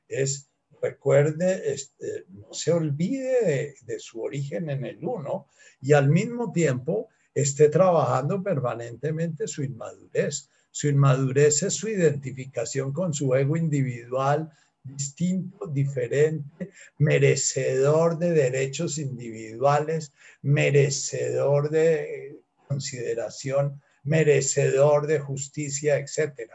[0.08, 0.52] es
[0.82, 5.48] recuerde, este, no se olvide de, de, su origen en el uno
[5.80, 10.50] y al mismo tiempo esté trabajando permanentemente su inmadurez.
[10.72, 14.52] Su inmadurez es su identificación con su ego individual,
[14.84, 26.52] distinto, diferente, merecedor de derechos individuales, merecedor de consideración, merecedor de justicia, etc.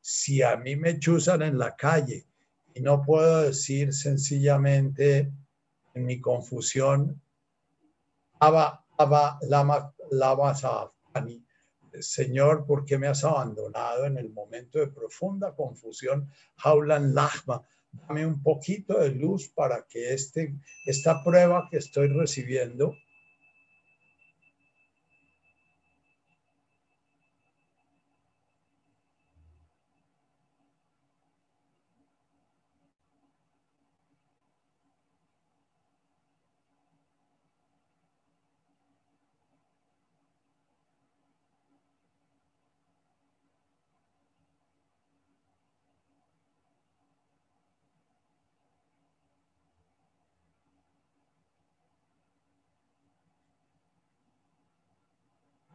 [0.00, 2.26] Si a mí me chuzan en la calle
[2.74, 5.30] y no puedo decir sencillamente
[5.94, 7.20] en mi confusión,
[8.40, 10.54] Aba, Aba, Lama, Lama,
[12.00, 16.30] Señor, ¿por qué me has abandonado en el momento de profunda confusión?
[16.56, 20.54] Jaulan Lachma, dame un poquito de luz para que este,
[20.86, 22.94] esta prueba que estoy recibiendo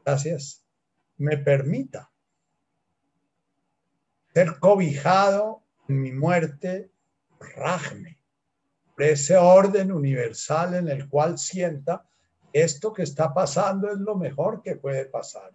[0.06, 0.64] gracias,
[1.18, 2.12] me permita
[4.34, 6.91] ser cobijado en mi muerte,
[7.39, 8.20] rajme,
[8.95, 12.08] por ese orden universal en el cual sienta
[12.51, 15.51] esto que está pasando es lo mejor que puede pasar,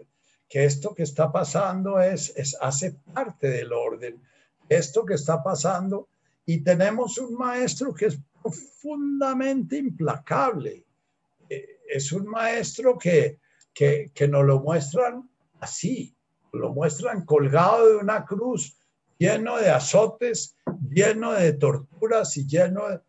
[0.49, 4.21] que esto que está pasando es, es hace parte del orden,
[4.69, 6.09] esto que está pasando
[6.45, 10.85] y tenemos un maestro que es profundamente implacable,
[11.49, 13.39] eh, es un maestro que,
[13.79, 16.17] que, que nos lo muestran así,
[16.53, 18.77] lo muestran colgado de una cruz,
[19.19, 20.57] lleno de azotes,
[20.91, 23.01] lleno de torturas y lleno de,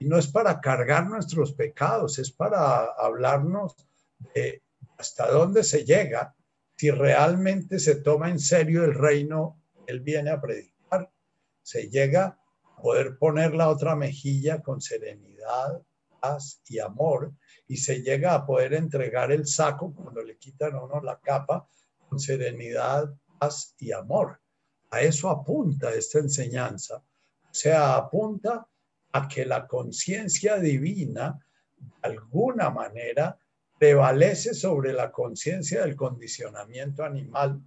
[0.00, 3.74] y no es para cargar nuestros pecados, es para hablarnos
[4.34, 4.62] de
[4.98, 6.34] hasta dónde se llega
[6.76, 11.10] si realmente se toma en serio el reino él viene a predicar.
[11.62, 12.38] Se llega
[12.76, 15.80] a poder poner la otra mejilla con serenidad,
[16.20, 17.32] paz y amor
[17.68, 21.68] y se llega a poder entregar el saco cuando le quitan a uno la capa
[22.08, 24.40] con serenidad, paz y amor.
[24.90, 26.96] A eso apunta esta enseñanza.
[26.96, 28.66] O sea, apunta
[29.12, 31.38] a que la conciencia divina,
[31.76, 33.38] de alguna manera,
[33.78, 37.60] prevalece sobre la conciencia del condicionamiento animal.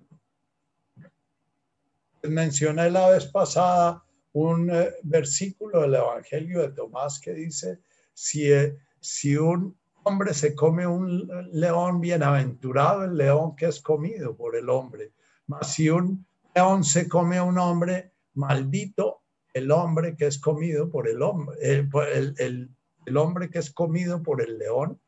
[2.23, 7.79] Mencioné la vez pasada un eh, versículo del Evangelio de Tomás que dice,
[8.13, 14.35] si, eh, si un hombre se come un león, bienaventurado el león que es comido
[14.35, 15.11] por el hombre,
[15.47, 16.25] mas si un
[16.55, 19.21] león se come a un hombre, maldito
[19.53, 24.57] el hombre que es comido por el hombre, el, hombre que es comido por el
[24.57, 24.99] león,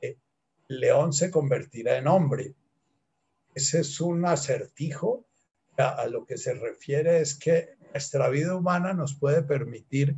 [0.00, 0.16] el
[0.68, 2.54] león se convertirá en hombre.
[3.54, 5.24] Ese es un acertijo.
[5.76, 10.16] A, lo que se refiere es que nuestra vida humana nos puede permitir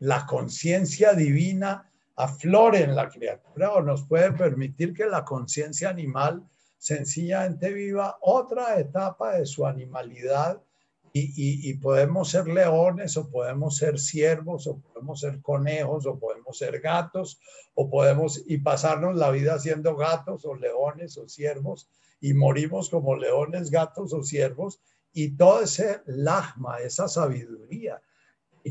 [0.00, 6.42] la conciencia divina aflore en la criatura o nos puede permitir que la conciencia animal
[6.78, 10.62] sencillamente viva otra etapa de su animalidad
[11.12, 16.80] y, podemos ser leones o podemos ser ciervos o podemos ser conejos o podemos ser
[16.80, 17.40] gatos
[17.74, 21.88] o podemos y pasarnos la vida siendo gatos o leones o ciervos
[22.20, 24.80] y morimos como leones, gatos o ciervos
[25.12, 28.00] y todo ese lagma, esa sabiduría,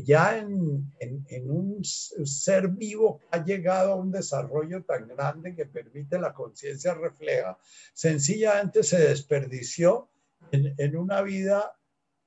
[0.04, 5.66] ya en, en, un ser vivo que ha llegado a un desarrollo tan grande que
[5.66, 7.58] permite la conciencia refleja,
[7.94, 10.10] sencillamente se desperdició
[10.50, 11.78] en, en una vida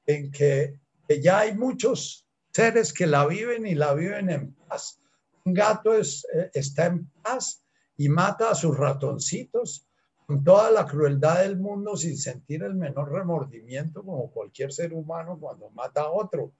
[0.05, 0.79] en que,
[1.21, 5.01] ya hay muchos seres que la viven y la viven en paz.
[5.43, 7.65] Un gato es, eh, está en paz
[7.97, 9.85] y mata a sus ratoncitos
[10.25, 15.37] con toda la crueldad del mundo sin sentir el menor remordimiento como cualquier ser humano
[15.37, 16.53] cuando mata a otro.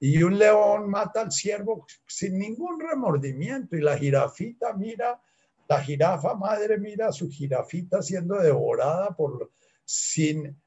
[0.00, 5.20] Y un león mata al ciervo sin ningún remordimiento y la jirafita mira,
[5.68, 9.52] la jirafa madre mira a su jirafita siendo devorada por
[9.84, 10.58] sin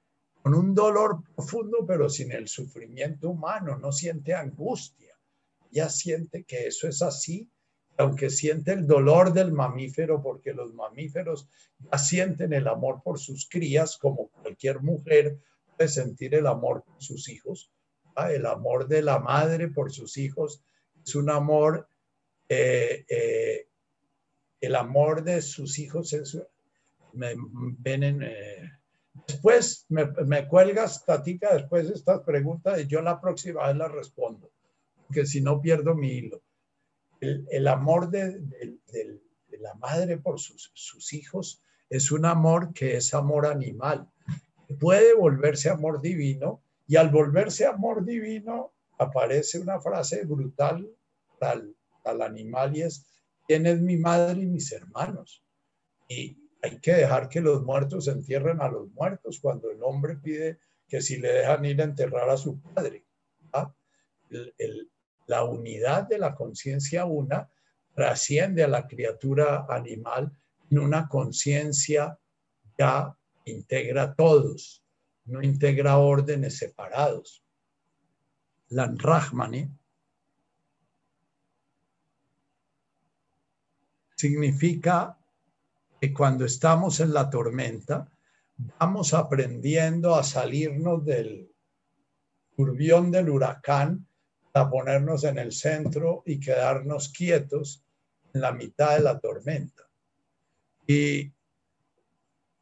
[0.44, 5.18] con un dolor profundo, pero sin el sufrimiento humano, no siente angustia,
[5.72, 7.50] ya siente que eso es así,
[7.98, 11.48] aunque siente el dolor del mamífero, porque los mamíferos
[11.80, 15.40] ya sienten el amor por sus crías, como cualquier mujer
[15.78, 17.72] puede sentir el amor por sus hijos,
[18.32, 20.64] el amor de la madre por sus hijos
[21.06, 21.88] es un amor,
[22.50, 23.68] eh, eh,
[24.62, 26.38] el amor de sus hijos es,
[27.14, 27.34] me,
[27.80, 28.24] ven en...
[28.24, 28.72] Eh,
[29.28, 33.92] Después me, me cuelgas, Tatica, después de estas preguntas y yo la próxima vez las
[33.92, 34.52] respondo,
[35.06, 36.42] porque si no pierdo mi hilo.
[37.22, 38.42] El, amor de,
[39.60, 44.10] la madre por sus, sus hijos es un amor que es amor animal.
[44.80, 50.90] Puede volverse amor divino y al volverse amor divino aparece una frase brutal
[51.42, 53.06] al, al animal y es,
[53.48, 55.44] ¿quién mi madre y mis hermanos?
[56.08, 60.60] Y, hay que dejar que los muertos entierren a los muertos cuando el hombre pide
[60.88, 63.06] que si le dejan ir a enterrar a su padre.
[65.28, 67.50] la unidad de la conciencia una
[67.94, 70.32] trasciende a la criatura animal
[70.70, 72.18] en una conciencia
[72.78, 73.14] ya
[73.46, 74.83] integra a todos,
[75.26, 77.44] no integra órdenes separados.
[78.70, 79.70] La Rahmani
[84.16, 85.18] significa
[86.12, 88.10] cuando estamos en la tormenta,
[88.80, 91.50] vamos aprendiendo a salirnos del
[92.58, 94.06] turbión del huracán,
[94.54, 97.86] a ponernos en el centro y quedarnos quietos
[98.34, 99.84] en la mitad de la tormenta.
[100.86, 101.32] Y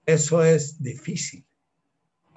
[0.06, 1.46] eso es difícil.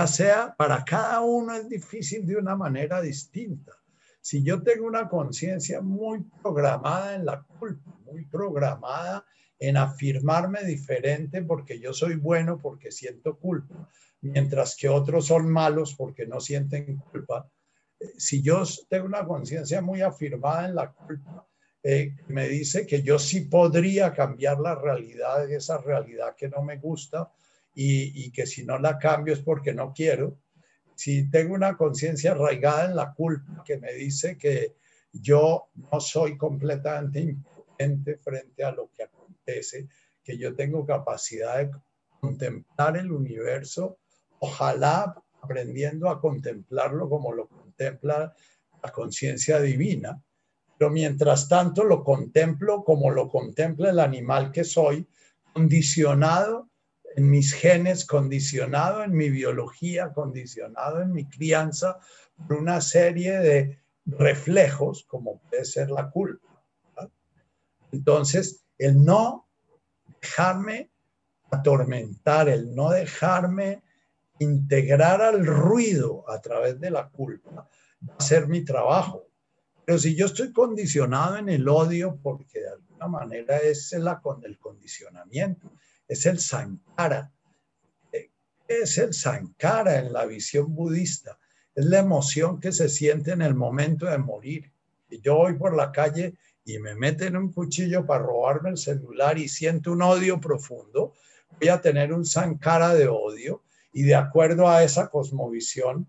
[0.06, 3.72] Sea, para cada uno es difícil de una manera distinta.
[4.20, 9.24] Si yo tengo una conciencia muy programada en la culpa, muy programada
[9.58, 13.88] en afirmarme diferente porque yo soy bueno porque siento culpa,
[14.20, 17.48] mientras que otros son malos porque no sienten culpa.
[18.18, 21.46] si yo tengo una conciencia muy afirmada en la culpa,
[21.82, 26.78] eh, me dice que yo sí podría cambiar la realidad, esa realidad que no me
[26.78, 27.30] gusta,
[27.74, 30.38] y, que si no la cambio es porque no quiero.
[30.94, 34.76] Si tengo una conciencia arraigada en la culpa que me dice que
[35.12, 39.88] yo no soy completamente impotente frente a lo que acontece,
[40.22, 41.70] que yo tengo capacidad de
[42.20, 43.98] contemplar el universo,
[44.38, 48.34] ojalá aprendiendo a contemplarlo como lo contempla
[48.82, 50.22] la conciencia divina,
[50.78, 55.06] pero mientras tanto lo contemplo como lo contempla el animal que soy,
[55.52, 56.70] condicionado
[57.16, 61.98] en mis genes, condicionado en mi biología, condicionado en mi crianza
[62.46, 66.48] por una serie de reflejos, como puede ser la culpa.
[67.92, 69.48] Entonces, el no
[70.20, 70.90] dejarme
[71.50, 73.82] atormentar, el no dejarme
[74.40, 77.68] integrar al ruido a través de la culpa,
[78.08, 79.28] va a ser mi trabajo.
[79.84, 84.58] Pero si yo estoy condicionado en el odio, porque de alguna manera es la, el
[84.58, 85.70] condicionamiento,
[86.08, 87.32] es el sankara,
[88.66, 91.38] es el sankara en la visión budista,
[91.74, 94.72] es la emoción que se siente en el momento de morir.
[95.22, 96.34] Yo voy por la calle
[96.64, 101.12] y me meten un cuchillo para robarme el celular y siento un odio profundo,
[101.60, 106.08] voy a tener un sankara de odio y de acuerdo a esa cosmovisión,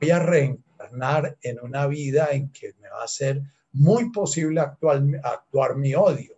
[0.00, 3.42] voy a reencarnar en una vida en que me va a ser
[3.72, 6.33] muy posible actuar mi odio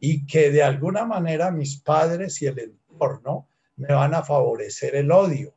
[0.00, 5.10] y que de alguna manera mis padres y el entorno me van a favorecer el
[5.10, 5.54] odio.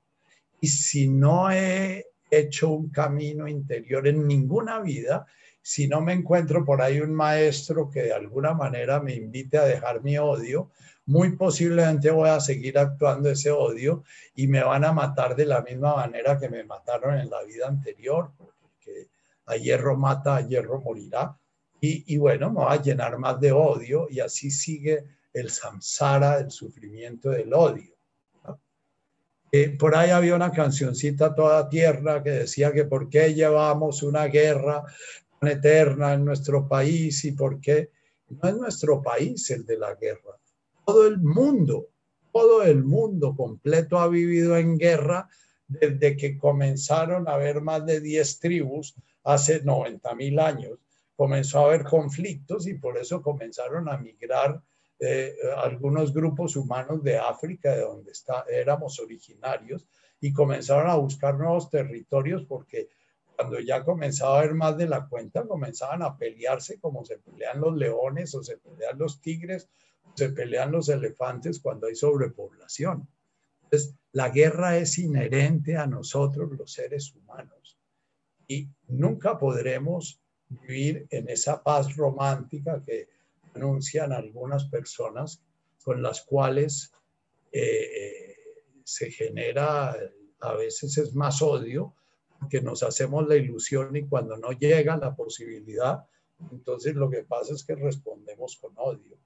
[0.59, 5.25] Y si no he hecho un camino interior en ninguna vida,
[5.61, 9.65] si no me encuentro por ahí un maestro que de alguna manera me invite a
[9.65, 10.71] dejar mi odio,
[11.05, 14.03] muy posiblemente voy a seguir actuando ese odio
[14.35, 17.67] y me van a matar de la misma manera que me mataron en la vida
[17.67, 19.07] anterior, porque
[19.45, 21.37] a hierro mata, a hierro morirá.
[21.83, 25.03] Y, bueno, me va a llenar más de odio y así sigue
[25.33, 27.95] el samsara, el sufrimiento del odio.
[29.51, 34.25] Eh, por ahí había una cancioncita toda tierna que decía que por qué llevamos una
[34.25, 34.83] guerra
[35.39, 37.89] tan eterna en nuestro país y por qué
[38.29, 40.37] no es nuestro país el de la guerra.
[40.85, 41.87] Todo el mundo,
[42.31, 45.27] todo el mundo completo ha vivido en guerra
[45.67, 50.77] desde que comenzaron a haber más de 10 tribus hace 90 mil años
[51.15, 54.61] comenzó a haber conflictos y por eso comenzaron a migrar
[54.99, 59.87] eh, algunos grupos humanos de África, de donde está, éramos originarios,
[60.19, 62.89] y comenzaron a buscar nuevos territorios porque
[63.35, 67.59] cuando ya comenzaba a haber más de la cuenta, comenzaban a pelearse como se pelean
[67.59, 69.67] los leones o se pelean los tigres
[70.03, 73.07] o se pelean los elefantes cuando hay sobrepoblación.
[73.63, 77.79] Entonces, la guerra es inherente a nosotros los seres humanos
[78.47, 80.20] y nunca podremos
[80.59, 83.07] vivir en esa paz romántica que
[83.55, 85.41] anuncian algunas personas
[85.83, 86.91] con las cuales
[87.51, 88.35] eh,
[88.83, 89.95] se genera,
[90.39, 91.95] a veces es más odio,
[92.49, 96.05] que nos hacemos la ilusión y cuando no llega la posibilidad,
[96.51, 99.17] entonces lo que pasa es que respondemos con odio.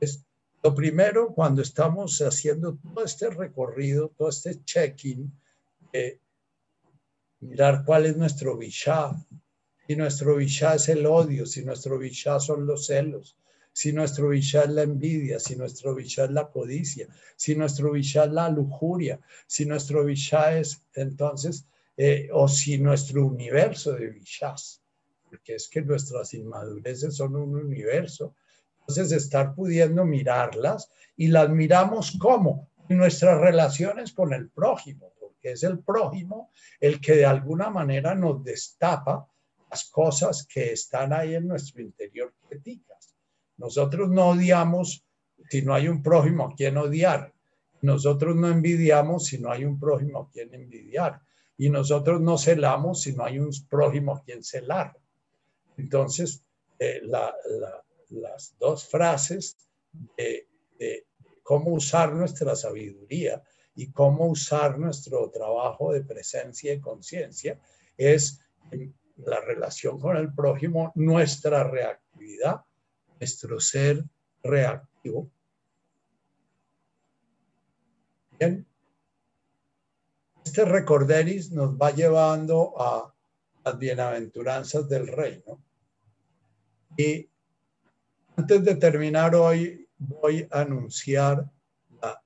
[0.00, 0.24] Es,
[0.62, 5.32] lo primero, cuando estamos haciendo todo este recorrido, todo este check-in,
[5.92, 6.20] eh,
[7.40, 9.12] mirar cuál es nuestro vishá,
[9.88, 13.38] si nuestro vishá es el odio, si nuestro vishá son los celos,
[13.72, 18.24] si nuestro vishá es la envidia, si nuestro vishá es la codicia, si nuestro vishá
[18.24, 21.64] es la lujuria, si nuestro vishá es entonces,
[21.96, 24.82] eh, o si nuestro universo de vishás,
[25.24, 28.34] porque es que nuestras inmadureces son un universo.
[28.80, 35.62] Entonces, estar pudiendo mirarlas y las miramos como nuestras relaciones con el prójimo, porque es
[35.62, 39.26] el prójimo el que de alguna manera nos destapa
[39.70, 43.14] las cosas que están ahí en nuestro interior críticas.
[43.56, 45.04] Nosotros no odiamos
[45.48, 47.32] si no hay un prójimo a quien odiar.
[47.82, 51.20] Nosotros no envidiamos si no hay un prójimo a quien envidiar.
[51.56, 54.96] Y nosotros no celamos si no hay un prójimo a quien celar.
[55.76, 56.42] Entonces,
[56.78, 57.00] eh,
[58.10, 59.56] las dos frases
[60.16, 61.06] de, de
[61.42, 63.42] cómo usar nuestra sabiduría
[63.74, 67.60] y cómo usar nuestro trabajo de presencia y conciencia
[67.96, 68.40] es
[69.18, 72.62] la relación con el prójimo, nuestra reactividad,
[73.18, 74.04] nuestro ser
[74.42, 75.30] reactivo.
[78.38, 78.66] Bien.
[80.44, 83.12] Este recorderis nos va llevando a
[83.64, 85.62] las bienaventuranzas del reino.
[86.96, 87.28] Y
[88.36, 91.50] antes de terminar hoy, voy a anunciar
[92.00, 92.22] la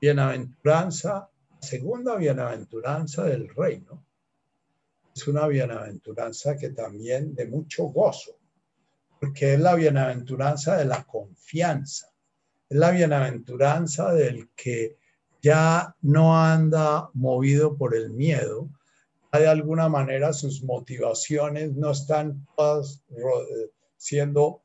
[0.00, 4.04] bienaventuranza, la segunda bienaventuranza del reino,
[5.14, 8.36] es una bienaventuranza que también de mucho gozo,
[9.20, 12.12] porque es la bienaventuranza de la confianza,
[12.68, 14.98] es la bienaventuranza del que
[15.40, 18.70] ya no anda movido por el miedo,
[19.38, 24.62] de alguna manera sus motivaciones no están eh, siendo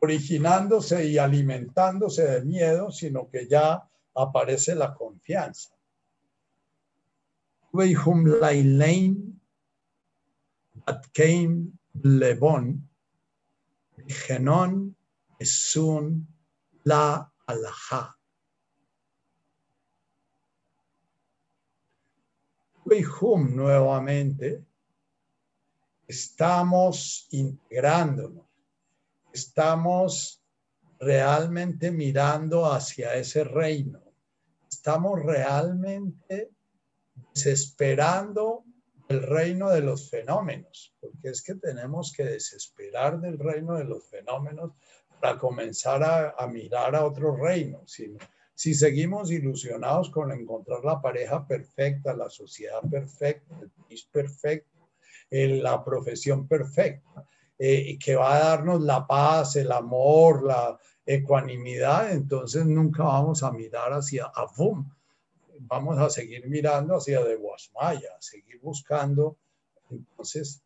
[0.00, 5.75] originándose y alimentándose de miedo, sino que ya aparece la confianza.
[12.02, 12.88] Lebon,
[14.08, 14.96] genon
[15.38, 16.26] esun
[16.84, 18.14] la alha.
[22.86, 24.64] Hum nuevamente,
[26.06, 28.46] estamos integrándonos,
[29.32, 30.40] estamos
[30.98, 34.00] realmente mirando hacia ese reino,
[34.70, 36.55] estamos realmente
[37.34, 38.64] desesperando
[39.08, 44.04] el reino de los fenómenos, porque es que tenemos que desesperar del reino de los
[44.08, 44.72] fenómenos
[45.20, 47.82] para comenzar a, mirar a otro reino.
[47.86, 54.76] si seguimos ilusionados con encontrar la pareja perfecta, la sociedad perfecta, el país perfecto,
[55.30, 57.26] la profesión perfecta,
[57.58, 63.52] eh, que va a darnos la paz, el amor, la ecuanimidad, entonces nunca vamos a
[63.52, 64.90] mirar hacia Avum.
[65.60, 69.38] Vamos a seguir mirando hacia de Guasmaya, seguir buscando.
[69.90, 70.62] Entonces,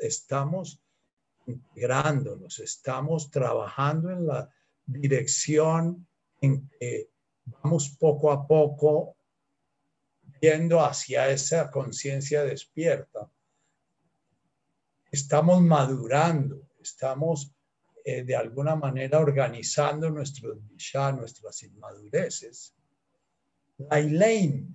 [0.00, 0.80] estamos
[1.46, 4.50] integrándonos, estamos trabajando en la
[4.86, 6.06] dirección
[6.40, 7.10] en que
[7.46, 9.16] vamos poco a poco
[10.40, 13.30] viendo hacia esa conciencia despierta.
[15.10, 17.52] Estamos madurando, estamos
[18.04, 22.74] eh, de alguna manera organizando nuestros ya nuestras inmadureces.
[23.78, 24.74] La Elaine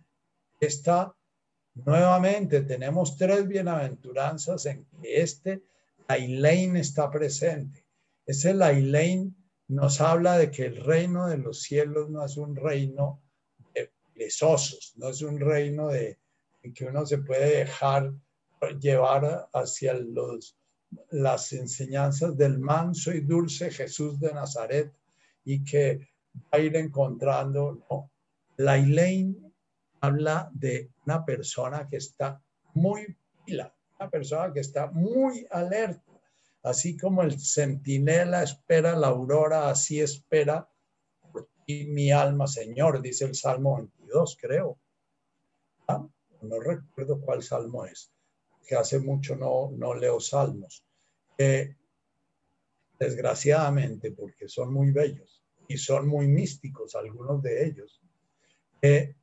[0.59, 1.15] está
[1.75, 5.63] nuevamente, tenemos tres bienaventuranzas en que este,
[6.07, 7.85] la Elaine está presente.
[8.25, 9.33] Es el Elaine
[9.67, 13.21] nos habla de que el reino de los cielos no es un reino
[13.73, 16.19] de perezosos, no es un reino de
[16.73, 18.13] que uno se puede dejar
[18.79, 20.57] llevar hacia los,
[21.11, 24.93] las enseñanzas del manso y dulce Jesús de Nazaret
[25.45, 25.99] y que
[26.35, 27.83] va a ir encontrando.
[28.57, 29.35] La Elaine
[30.01, 32.41] habla de una persona que está
[32.73, 33.15] muy
[33.45, 36.13] pila, una persona que está muy alerta
[36.63, 40.69] Así como el centinela espera la aurora, así espera
[41.65, 44.79] y mi alma, Señor, dice el Salmo 22, creo.
[45.89, 46.07] Ah,
[46.41, 48.11] no recuerdo cuál salmo es,
[48.65, 50.85] que hace mucho no, no leo salmos.
[52.99, 58.01] desgraciadamente, porque son muy bellos y son muy místicos algunos de ellos.
[58.81, 59.15] Eh,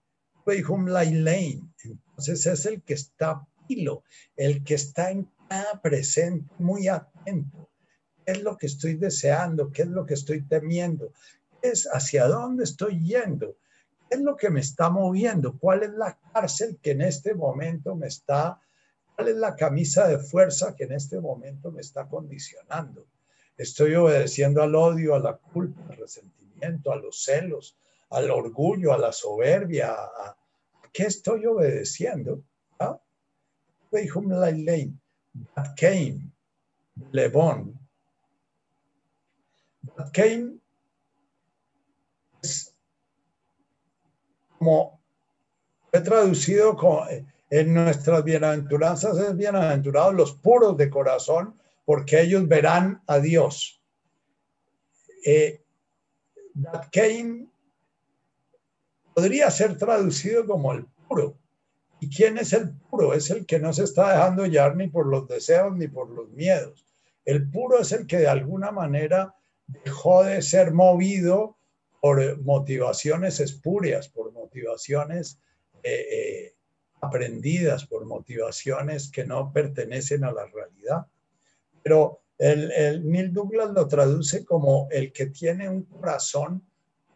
[1.85, 4.03] entonces es el que está pilo,
[4.37, 5.31] el que está en
[5.83, 7.71] presente, muy atento.
[8.25, 9.71] ¿Qué es lo que estoy deseando?
[9.71, 11.12] ¿Qué es lo que estoy temiendo?
[11.62, 13.57] es hacia dónde estoy yendo?
[14.09, 15.59] ¿Qué es lo que me está moviendo?
[15.59, 18.61] ¿Cuál es la cárcel que en este momento me está,
[19.20, 23.06] cuál es la camisa de fuerza que en este momento me está condicionando?
[23.55, 27.76] Estoy obedeciendo al odio, a la culpa, al resentimiento, a los celos,
[28.09, 29.92] al orgullo, a la soberbia.
[29.92, 30.36] ¿A
[30.90, 32.42] qué estoy obedeciendo?
[32.78, 32.98] ¿Ah?
[35.76, 36.32] Came,
[37.12, 37.78] Lebón.
[39.97, 40.16] That
[42.42, 42.74] es
[44.56, 44.98] como
[45.92, 46.74] he traducido
[47.51, 53.82] en nuestras bienaventuranzas es bienaventurados los puros de corazón porque ellos verán a Dios.
[55.27, 55.62] Eh,
[56.93, 57.48] came
[59.14, 61.36] podría ser traducido como el puro,
[62.01, 63.12] ¿Y quién es el puro?
[63.12, 66.31] Es el que no se está dejando llevar ni por los deseos ni por los
[66.31, 66.86] miedos.
[67.27, 69.35] El puro es el que de alguna manera
[69.66, 71.59] dejó de ser movido
[72.01, 75.39] por motivaciones espurias, por motivaciones
[75.82, 76.55] eh, eh,
[77.01, 81.06] aprendidas, por motivaciones que no pertenecen a la realidad.
[81.82, 86.62] Pero el, Neil Douglas lo traduce como el que tiene un corazón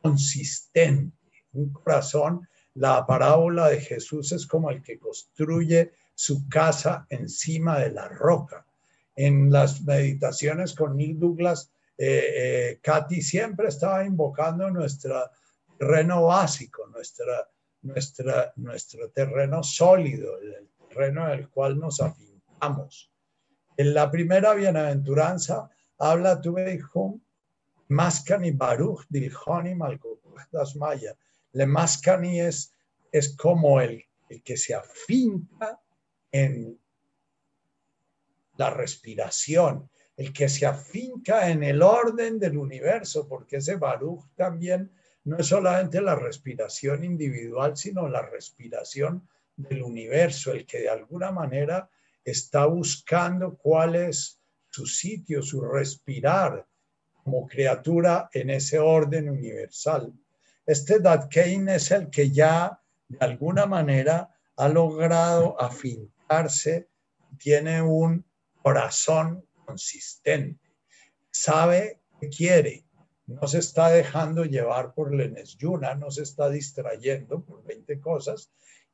[0.02, 1.16] consistente,
[1.52, 7.93] un corazón la parábola de Jesús es como el que construye su casa encima de
[7.93, 8.66] la roca.
[9.15, 15.31] En las meditaciones con Neil Douglas, eh, eh, Katy siempre estaba invocando nuestro
[15.78, 17.48] terreno básico, nuestra,
[17.85, 23.12] nuestra, nuestro terreno sólido, el terreno en el cual nos afincamos.
[23.77, 27.20] En la primera bienaventuranza habla tu hijo,
[27.89, 30.20] Maskani Baruch Dilhoni Malkuch
[30.77, 31.16] Maya.
[31.52, 32.73] Le Mascani es,
[33.12, 35.81] es como el el que se afinca
[36.31, 36.78] en
[38.56, 44.93] la respiración, el que se afinca en el orden del universo, porque ese Baruch también
[45.25, 49.27] no es solamente la respiración individual, sino la respiración
[49.57, 51.89] del universo, el que de alguna manera
[52.25, 54.41] está buscando cuál es
[54.71, 56.67] su sitio, su respirar
[57.23, 60.13] como criatura en ese orden universal.
[60.67, 66.89] Este Datkein es el que ya de alguna manera ha logrado afincarse,
[67.39, 68.25] tiene un
[68.63, 70.71] corazón consistente,
[71.31, 72.85] sabe qué quiere,
[73.27, 78.51] no se está dejando llevar por el Yuna, no se está distrayendo por 20 cosas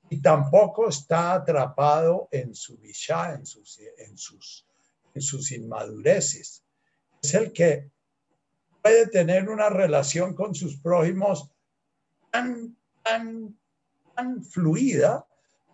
[0.08, 4.66] y tampoco está atrapado en su visha, en sus, en sus,
[5.14, 6.64] en sus inmadureces.
[7.22, 7.90] Es el que
[8.82, 11.50] puede tener una relación con sus prójimos
[12.30, 13.56] tan, tan,
[14.14, 15.26] tan fluida.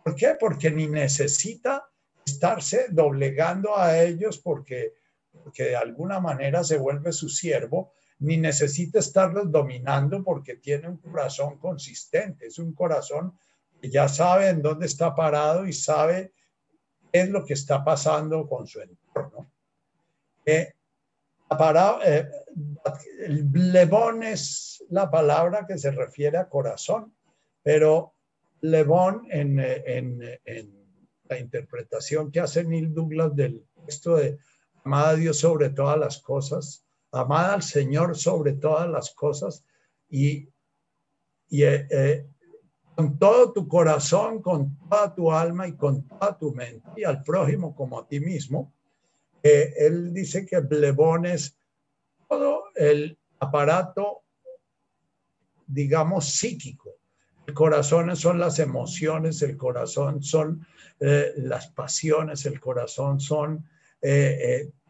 [0.02, 0.36] ¿Por qué?
[0.38, 1.88] Porque ni necesita
[2.24, 4.94] estarse doblegando a ellos porque,
[5.32, 10.96] porque de alguna manera se vuelve su siervo, ni necesita estarlos dominando porque tiene un
[10.96, 13.38] corazón consistente, es un corazón
[13.80, 16.32] que ya sabe en dónde está parado y sabe
[17.12, 19.50] qué es lo que está pasando con su entorno.
[20.44, 20.72] Eh,
[22.04, 22.30] eh,
[23.20, 27.14] el blebón es la palabra que se refiere a corazón,
[27.62, 28.14] pero
[28.62, 30.86] lebón en, en, en
[31.28, 34.38] la interpretación que hace Neil Douglas del texto de
[34.84, 39.64] amada Dios sobre todas las cosas, amada al Señor sobre todas las cosas
[40.08, 40.48] y,
[41.48, 42.26] y eh, eh,
[42.94, 47.22] con todo tu corazón, con toda tu alma y con toda tu mente y al
[47.22, 48.72] prójimo como a ti mismo.
[49.42, 51.56] Eh, él dice que Blebón es
[52.28, 54.22] todo el aparato,
[55.66, 56.96] digamos, psíquico.
[57.46, 60.66] El corazón son las emociones, el corazón son
[60.98, 63.68] las pasiones, el corazón son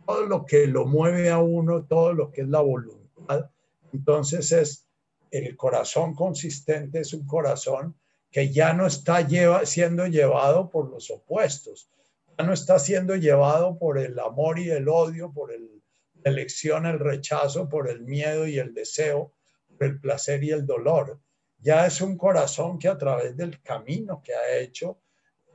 [0.07, 3.51] todo lo que lo mueve a uno, todo lo que es la voluntad.
[3.93, 4.87] Entonces es
[5.31, 7.97] el corazón consistente, es un corazón
[8.31, 9.27] que ya no está
[9.65, 11.91] siendo llevado por los opuestos,
[12.39, 15.83] ya no está siendo llevado por el amor y el odio, por el,
[16.23, 19.33] la elección, el rechazo, por el miedo y el deseo,
[19.77, 21.19] por el placer y el dolor.
[21.59, 25.01] Ya es un corazón que a través del camino que ha hecho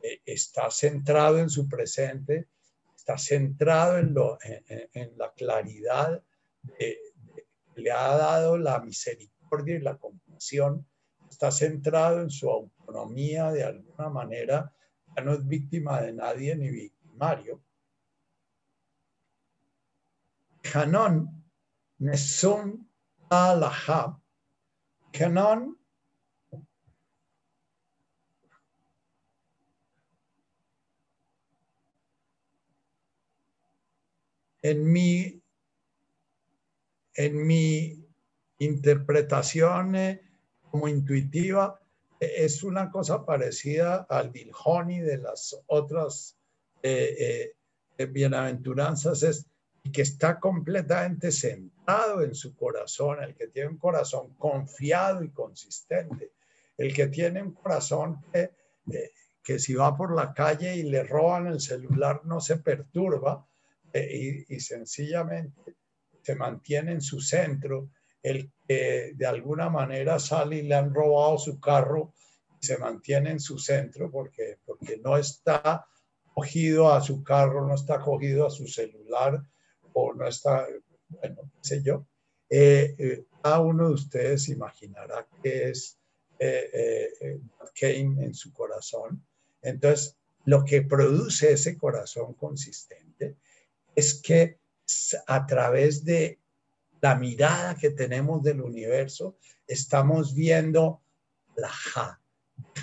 [0.02, 2.48] eh, está centrado en su presente,
[3.02, 6.24] está centrado en, lo, en, la claridad
[7.76, 10.88] le ha dado la misericordia y la compasión,
[11.28, 14.72] está centrado en su autonomía de alguna manera,
[15.16, 17.64] ya no es víctima de nadie ni victimario.
[20.72, 21.28] Hanon
[21.98, 22.88] Nesum
[23.32, 24.22] Alahab.
[25.20, 25.76] Hanon
[34.62, 35.42] en mi,
[37.16, 38.06] en mi
[38.60, 40.22] interpretación eh,
[40.70, 41.80] como intuitiva,
[42.20, 46.38] es una cosa parecida al Dilhoni de las otras
[46.84, 47.54] eh,
[47.98, 49.48] eh, bienaventuranzas, es
[49.92, 56.34] que está completamente centrado en su corazón, el que tiene un corazón confiado y consistente,
[56.78, 58.52] el que tiene un corazón que,
[59.44, 63.48] que si va por la calle y le roban el celular no se perturba,
[63.94, 65.76] eh, y, sencillamente
[66.22, 67.90] se mantiene en su centro,
[68.22, 72.14] el que de alguna manera sale y le han robado su carro
[72.62, 75.86] y se mantiene en su centro porque, porque no está
[76.34, 79.44] cogido a su carro, no está cogido a su celular
[79.94, 80.68] o no está,
[81.10, 82.06] bueno, qué sé yo.
[82.50, 85.98] Eh, eh, cada uno de ustedes imaginará que es
[86.38, 87.40] eh,
[87.80, 89.26] Kane en su corazón.
[89.62, 93.11] Entonces, lo que produce ese corazón consistente
[93.96, 94.60] es que
[95.28, 96.40] a través de
[97.02, 99.38] la mirada que tenemos del universo,
[99.68, 101.02] estamos viendo
[101.56, 102.22] la ja.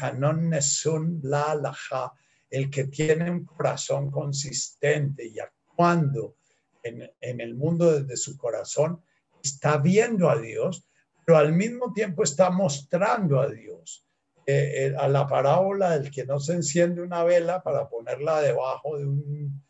[0.01, 2.12] Hanon Nesun la la ja.
[2.51, 6.36] El que tiene un corazón consistente y actuando
[6.82, 9.02] en, el mundo desde su corazón,
[9.43, 10.86] está viendo a Dios,
[11.24, 14.05] pero al mismo tiempo está mostrando a Dios.
[14.47, 18.97] Eh, eh, a la parábola del que no se enciende una vela para ponerla debajo
[18.97, 19.62] de un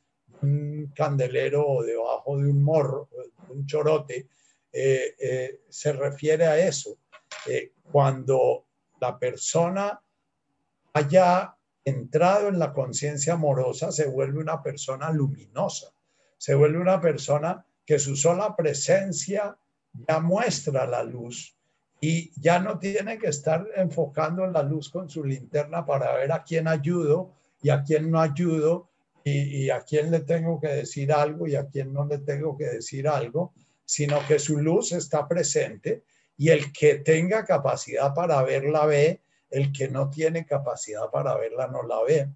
[0.43, 3.09] un candelero o debajo de un morro,
[3.49, 4.29] un chorote,
[4.73, 6.99] eh, eh, se refiere a eso.
[7.47, 8.67] Eh, cuando
[9.01, 10.01] la persona
[10.93, 11.55] haya
[11.85, 15.93] entrado en la conciencia amorosa, se vuelve una persona luminosa,
[16.37, 19.57] se vuelve una persona que su sola presencia
[20.07, 21.57] ya muestra la luz
[22.01, 26.45] y ya no tiene que estar enfocando la luz con su linterna para ver a
[26.45, 27.33] quién ayudo
[27.63, 28.88] y a quién no ayudo
[29.29, 32.67] y, a quién le tengo que decir algo y a quién no le tengo que
[32.67, 36.05] decir algo, sino que su luz está presente
[36.37, 41.69] y el que tenga capacidad para verla ve, el que no tiene capacidad para verla
[41.69, 42.29] no la ve.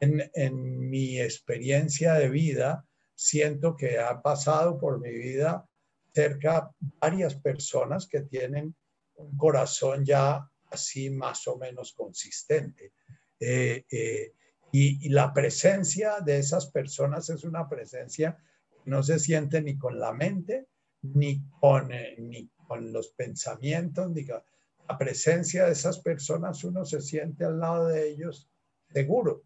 [0.00, 2.84] En, en mi experiencia de vida,
[3.14, 5.66] siento que ha pasado por mi vida
[6.12, 6.70] cerca
[7.00, 8.74] varias personas que tienen
[9.14, 12.92] un corazón ya así más o menos consistente.
[13.38, 14.32] Eh, eh,
[14.72, 18.38] y, la presencia de esas personas es una presencia
[18.70, 20.66] que no se siente ni con la mente,
[21.02, 27.00] ni con, eh, ni con los pensamientos, ni la presencia de esas personas uno se
[27.00, 28.48] siente al lado de ellos
[28.92, 29.44] seguro.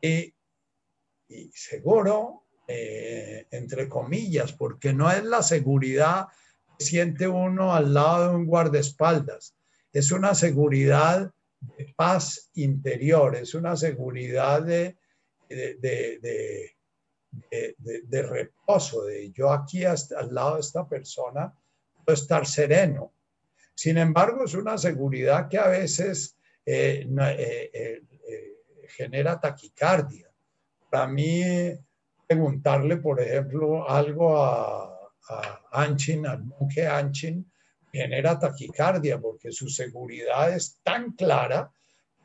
[0.00, 0.34] Y,
[1.28, 6.28] y seguro eh, entre comillas, porque no es la seguridad
[6.78, 9.54] que siente uno al lado de un guardaespaldas,
[9.92, 11.30] es una seguridad
[11.76, 14.96] de paz interior, es una seguridad de,
[15.48, 16.70] de,
[18.06, 19.98] de, reposo, de yo aquí al
[20.30, 21.52] lado de esta persona
[22.04, 23.12] puedo estar sereno.
[23.74, 28.02] Sin embargo, es una seguridad que a veces eh, eh,
[28.88, 30.30] genera taquicardia.
[30.90, 31.42] Para mí,
[32.26, 34.90] preguntarle, por ejemplo, algo a,
[35.72, 37.50] Anchin, al monje Anchin,
[37.94, 41.70] genera taquicardia porque su seguridad es tan clara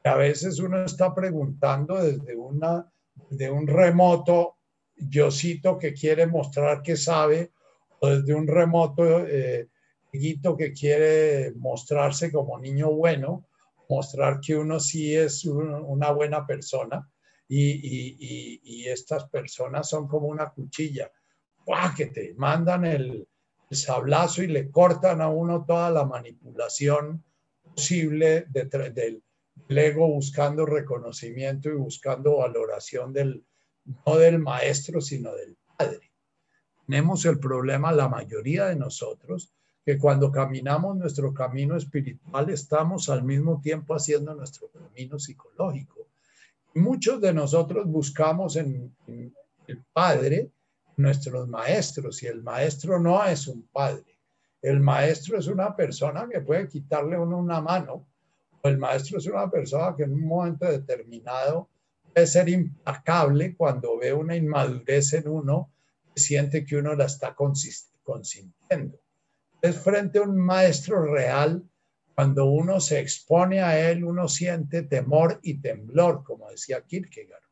[0.03, 2.91] que a veces uno está preguntando desde, una,
[3.29, 4.55] de un remoto
[4.95, 7.51] yosito que quiere mostrar que sabe
[7.99, 9.67] o desde un remoto eh,
[10.11, 13.45] que quiere mostrarse como niño bueno,
[13.89, 17.07] mostrar que uno sí es una buena persona
[17.47, 21.11] y, estas personas son como una cuchilla,
[21.95, 23.27] que te mandan el,
[23.75, 27.23] sablazo y le cortan a uno toda la manipulación
[27.63, 29.23] posible del,
[29.67, 33.43] ego buscando reconocimiento y buscando valoración del,
[34.05, 36.11] no del maestro, sino del padre.
[36.87, 39.53] Tenemos el problema, la mayoría de nosotros,
[39.85, 45.99] que cuando caminamos nuestro camino espiritual estamos al mismo tiempo haciendo nuestro camino psicológico
[46.75, 48.95] muchos de nosotros buscamos en,
[49.67, 50.49] el Padre
[50.99, 54.19] nuestros maestros y el maestro no es un padre.
[54.61, 58.05] El maestro es una persona que puede quitarle uno una mano
[58.61, 61.69] o el maestro es una persona que en un momento determinado
[62.13, 65.71] puede ser implacable cuando ve una inmadurez en uno,
[66.15, 68.99] siente que uno la está consintiendo.
[69.61, 71.63] Es frente a un maestro real
[72.13, 77.43] cuando uno se expone a él, uno siente temor y temblor, como decía Kierkegaard.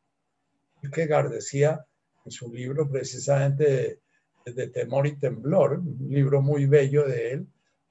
[0.82, 1.86] Kierkegaard decía
[2.28, 4.00] en su libro precisamente
[4.44, 7.46] de, Temor y Temblor, un libro muy bello de él,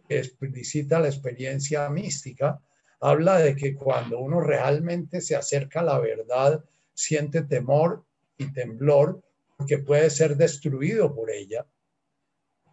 [0.08, 2.62] que explicita la experiencia mística,
[3.00, 8.06] habla de que cuando uno realmente se acerca a la verdad, siente temor
[8.38, 9.22] y temblor
[9.56, 11.66] porque puede ser destruido por ella.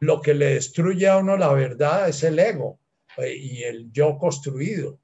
[0.00, 2.78] Lo que le destruye a uno la verdad es el ego
[3.18, 4.98] y el yo construido.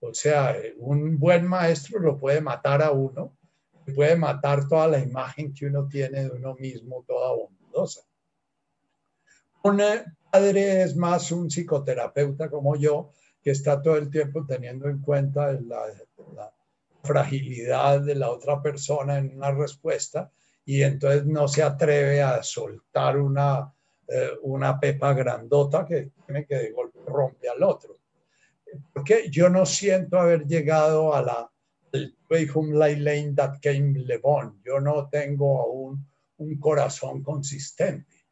[0.00, 3.36] O sea, un buen maestro lo puede matar a uno,
[3.94, 8.02] puede matar toda la imagen que uno tiene de uno mismo, toda bondadosa.
[9.64, 9.82] Un
[10.30, 13.10] padre es más un psicoterapeuta como yo,
[13.42, 15.86] que está todo el tiempo teniendo en cuenta la,
[16.34, 16.52] la
[17.02, 20.30] fragilidad de la otra persona en una respuesta
[20.64, 23.72] y entonces no se atreve a soltar una,
[24.06, 27.98] eh, una pepa grandota que tiene que de golpe rompe al otro.
[28.92, 31.51] Porque yo no siento haber llegado a la
[31.92, 34.60] that came Levon.
[34.64, 36.06] Yo no tengo aún
[36.38, 38.26] un corazón consistente.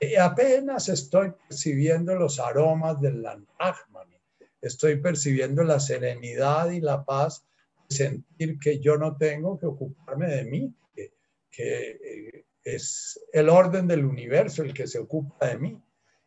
[0.00, 4.16] Y apenas estoy percibiendo los aromas del Lanrahmani.
[4.60, 7.44] Estoy percibiendo la serenidad y la paz
[7.88, 11.12] de sentir que yo no tengo que ocuparme de mí, que,
[11.50, 15.82] que eh, es el orden del universo el que se ocupa de mí.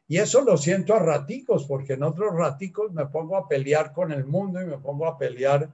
[0.07, 4.11] Y eso lo siento a raticos, porque en otros raticos me pongo a pelear con
[4.11, 5.73] el mundo y me pongo a pelear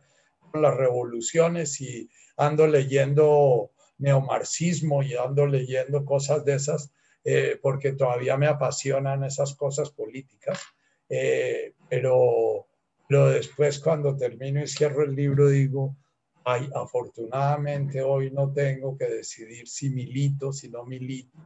[0.59, 6.91] las revoluciones y ando leyendo neomarxismo y ando leyendo cosas de esas,
[7.23, 10.59] eh, porque todavía me apasionan esas cosas políticas.
[11.07, 12.67] Eh, pero,
[13.07, 15.95] pero después cuando termino y cierro el libro digo,
[16.43, 21.37] Ay, afortunadamente hoy no tengo que decidir si milito, si no milito,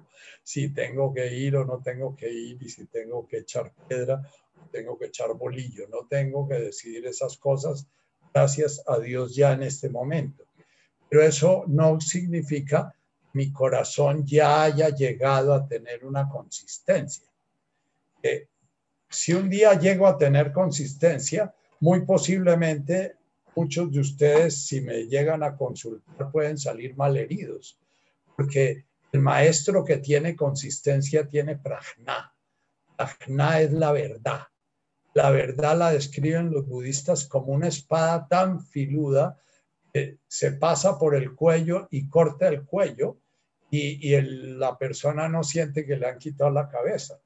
[0.41, 4.21] si tengo que ir o no tengo que ir y si tengo que echar piedra
[4.71, 5.87] tengo que echar bolillo.
[5.87, 7.87] No tengo que decidir esas cosas,
[8.35, 10.43] gracias a Dios ya en este momento.
[11.07, 12.93] Pero eso no significa
[13.31, 17.25] mi corazón ya haya llegado a tener una consistencia.
[19.09, 23.15] si un día llego a tener consistencia, muy posiblemente
[23.55, 27.79] muchos de ustedes, si me llegan a consultar, pueden salir malheridos,
[28.35, 28.83] porque
[29.13, 32.33] el maestro que tiene consistencia tiene prajna.
[32.97, 34.41] Prajna es la verdad.
[35.15, 39.39] La verdad la describen los budistas como una espada tan filuda
[39.93, 43.17] que se pasa por el cuello y corta el cuello
[43.69, 44.13] y,
[44.57, 47.17] la persona no siente que le han quitado la cabeza.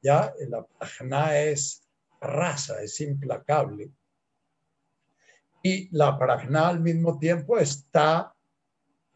[0.00, 1.86] Ya la prajna es
[2.18, 3.90] raza, es implacable.
[5.62, 8.34] Y la prajna al mismo tiempo está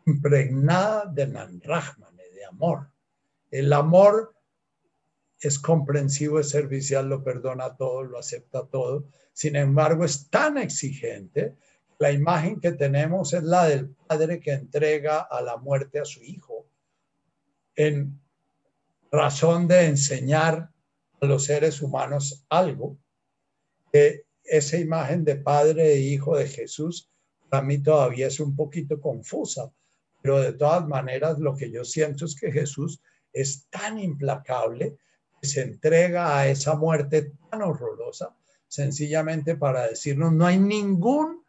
[0.05, 2.91] impregnada de nanrahmane, de amor.
[3.51, 4.35] El amor
[5.41, 9.05] es comprensivo, es servicial, lo perdona todo, lo acepta todo.
[9.33, 11.55] Sin embargo, es tan exigente.
[11.99, 16.23] La imagen que tenemos es la del padre que entrega a la muerte a su
[16.23, 16.67] hijo
[17.77, 18.21] en
[19.13, 20.71] razón de enseñar
[21.21, 22.99] a los seres humanos algo.
[24.45, 27.11] esa imagen de padre e hijo de Jesús
[27.49, 29.73] para mí todavía es un poquito confusa,
[30.21, 33.01] pero de todas maneras lo que yo siento es que Jesús
[33.33, 34.99] es tan implacable
[35.43, 38.35] se entrega a esa muerte tan horrorosa,
[38.67, 41.45] sencillamente para decirnos, no hay ningún,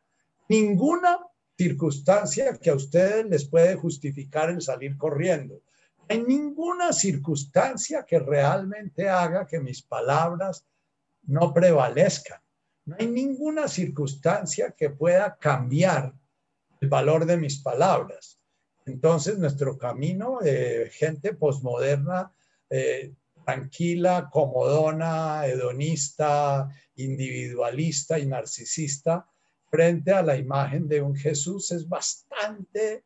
[0.47, 1.19] ninguna
[1.57, 5.61] circunstancia que a ustedes les puede justificar el salir corriendo
[6.09, 10.65] hay ninguna circunstancia que realmente haga que mis palabras
[11.23, 12.41] no prevalezcan.
[12.85, 16.15] No hay ninguna circunstancia que pueda cambiar
[16.81, 18.39] el valor de mis palabras.
[18.87, 22.33] Entonces, nuestro camino de gente posmoderna,
[22.71, 23.13] eh,
[23.49, 29.26] tranquila, comodona, hedonista, individualista y narcisista,
[29.71, 33.05] frente a la imagen de un Jesús es bastante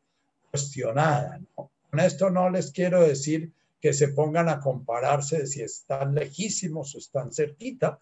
[0.50, 1.40] cuestionada.
[1.54, 6.94] Con esto no les quiero decir que se pongan a compararse de si están lejísimos
[6.94, 7.98] o están cerquita,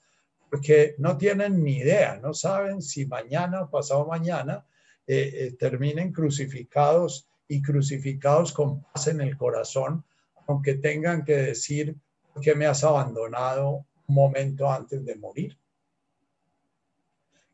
[0.50, 4.66] porque no tienen ni idea, no saben si mañana o pasado mañana
[5.06, 10.04] eh, eh, terminen crucificados y crucificados con paz en el corazón,
[10.48, 11.96] aunque tengan que decir
[12.40, 15.58] que me has abandonado un momento antes de morir.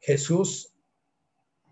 [0.01, 0.73] Jesús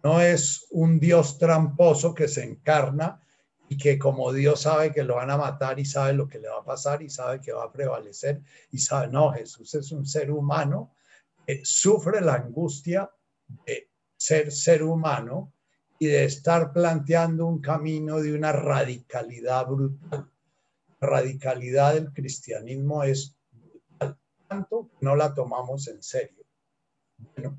[0.02, 3.20] no es un Dios tramposo que se encarna
[3.68, 6.48] y que como Dios sabe que lo van a matar y sabe lo que le
[6.48, 10.06] va a pasar y sabe que va a prevalecer y sabe, no, Jesús es un
[10.06, 10.94] ser humano
[11.46, 13.10] que sufre la angustia
[13.66, 15.52] de ser ser humano
[15.98, 20.30] y de estar planteando un camino de una radicalidad brutal.
[21.00, 24.18] Radicalidad del cristianismo es brutal,
[24.48, 26.44] tanto no la tomamos en serio.
[27.18, 27.58] Bueno.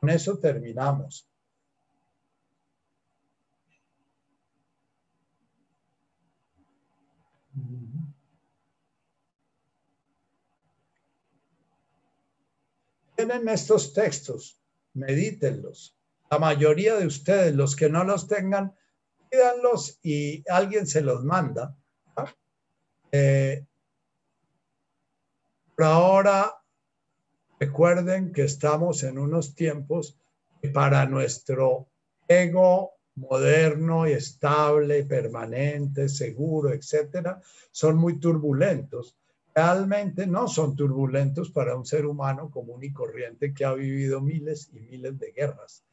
[0.00, 1.28] Con eso terminamos.
[13.16, 14.57] Tienen estos textos,
[14.98, 15.96] medítenlos.
[16.30, 18.74] La mayoría de ustedes, los que no los tengan,
[19.30, 21.74] pídanlos y alguien se los manda.
[23.10, 23.64] Eh,
[25.74, 26.58] por ahora
[27.60, 30.16] Recuerden que estamos en unos tiempos
[30.62, 31.88] que para nuestro
[32.28, 37.40] ego moderno y estable, permanente, seguro, etcétera,
[37.72, 39.16] son muy turbulentos.
[39.58, 44.70] Realmente no son turbulentos para un ser humano común y corriente que ha vivido miles
[44.72, 45.84] y miles de guerras.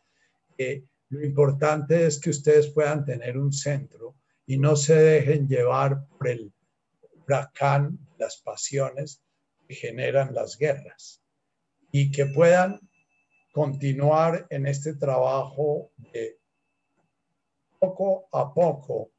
[0.56, 6.06] Eh, lo importante es que ustedes puedan tener un centro y no se dejen llevar
[6.06, 6.54] por el
[7.24, 9.24] huracán, las pasiones
[9.68, 11.24] que generan las guerras
[11.92, 12.80] y que puedan
[13.52, 16.38] continuar en este trabajo de
[17.80, 19.10] poco a poco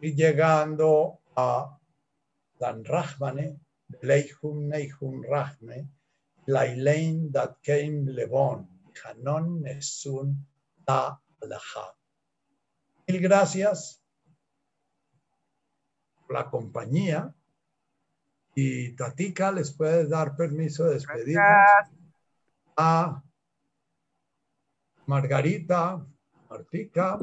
[0.00, 1.76] ir llegando a
[2.60, 3.58] Dan Rahmane,
[4.02, 5.88] Leihun Neihun Rahme,
[6.46, 8.66] Lailein Datkeim Levon,
[9.04, 10.36] Hanon Nesun
[10.84, 11.96] Ta Alaha.
[13.06, 14.02] Mil gracias
[16.26, 17.34] por la compañía
[18.54, 21.44] y Tatica les puede dar permiso de despedirnos
[22.76, 23.22] a
[25.06, 26.04] Margarita,
[26.50, 27.18] Martica.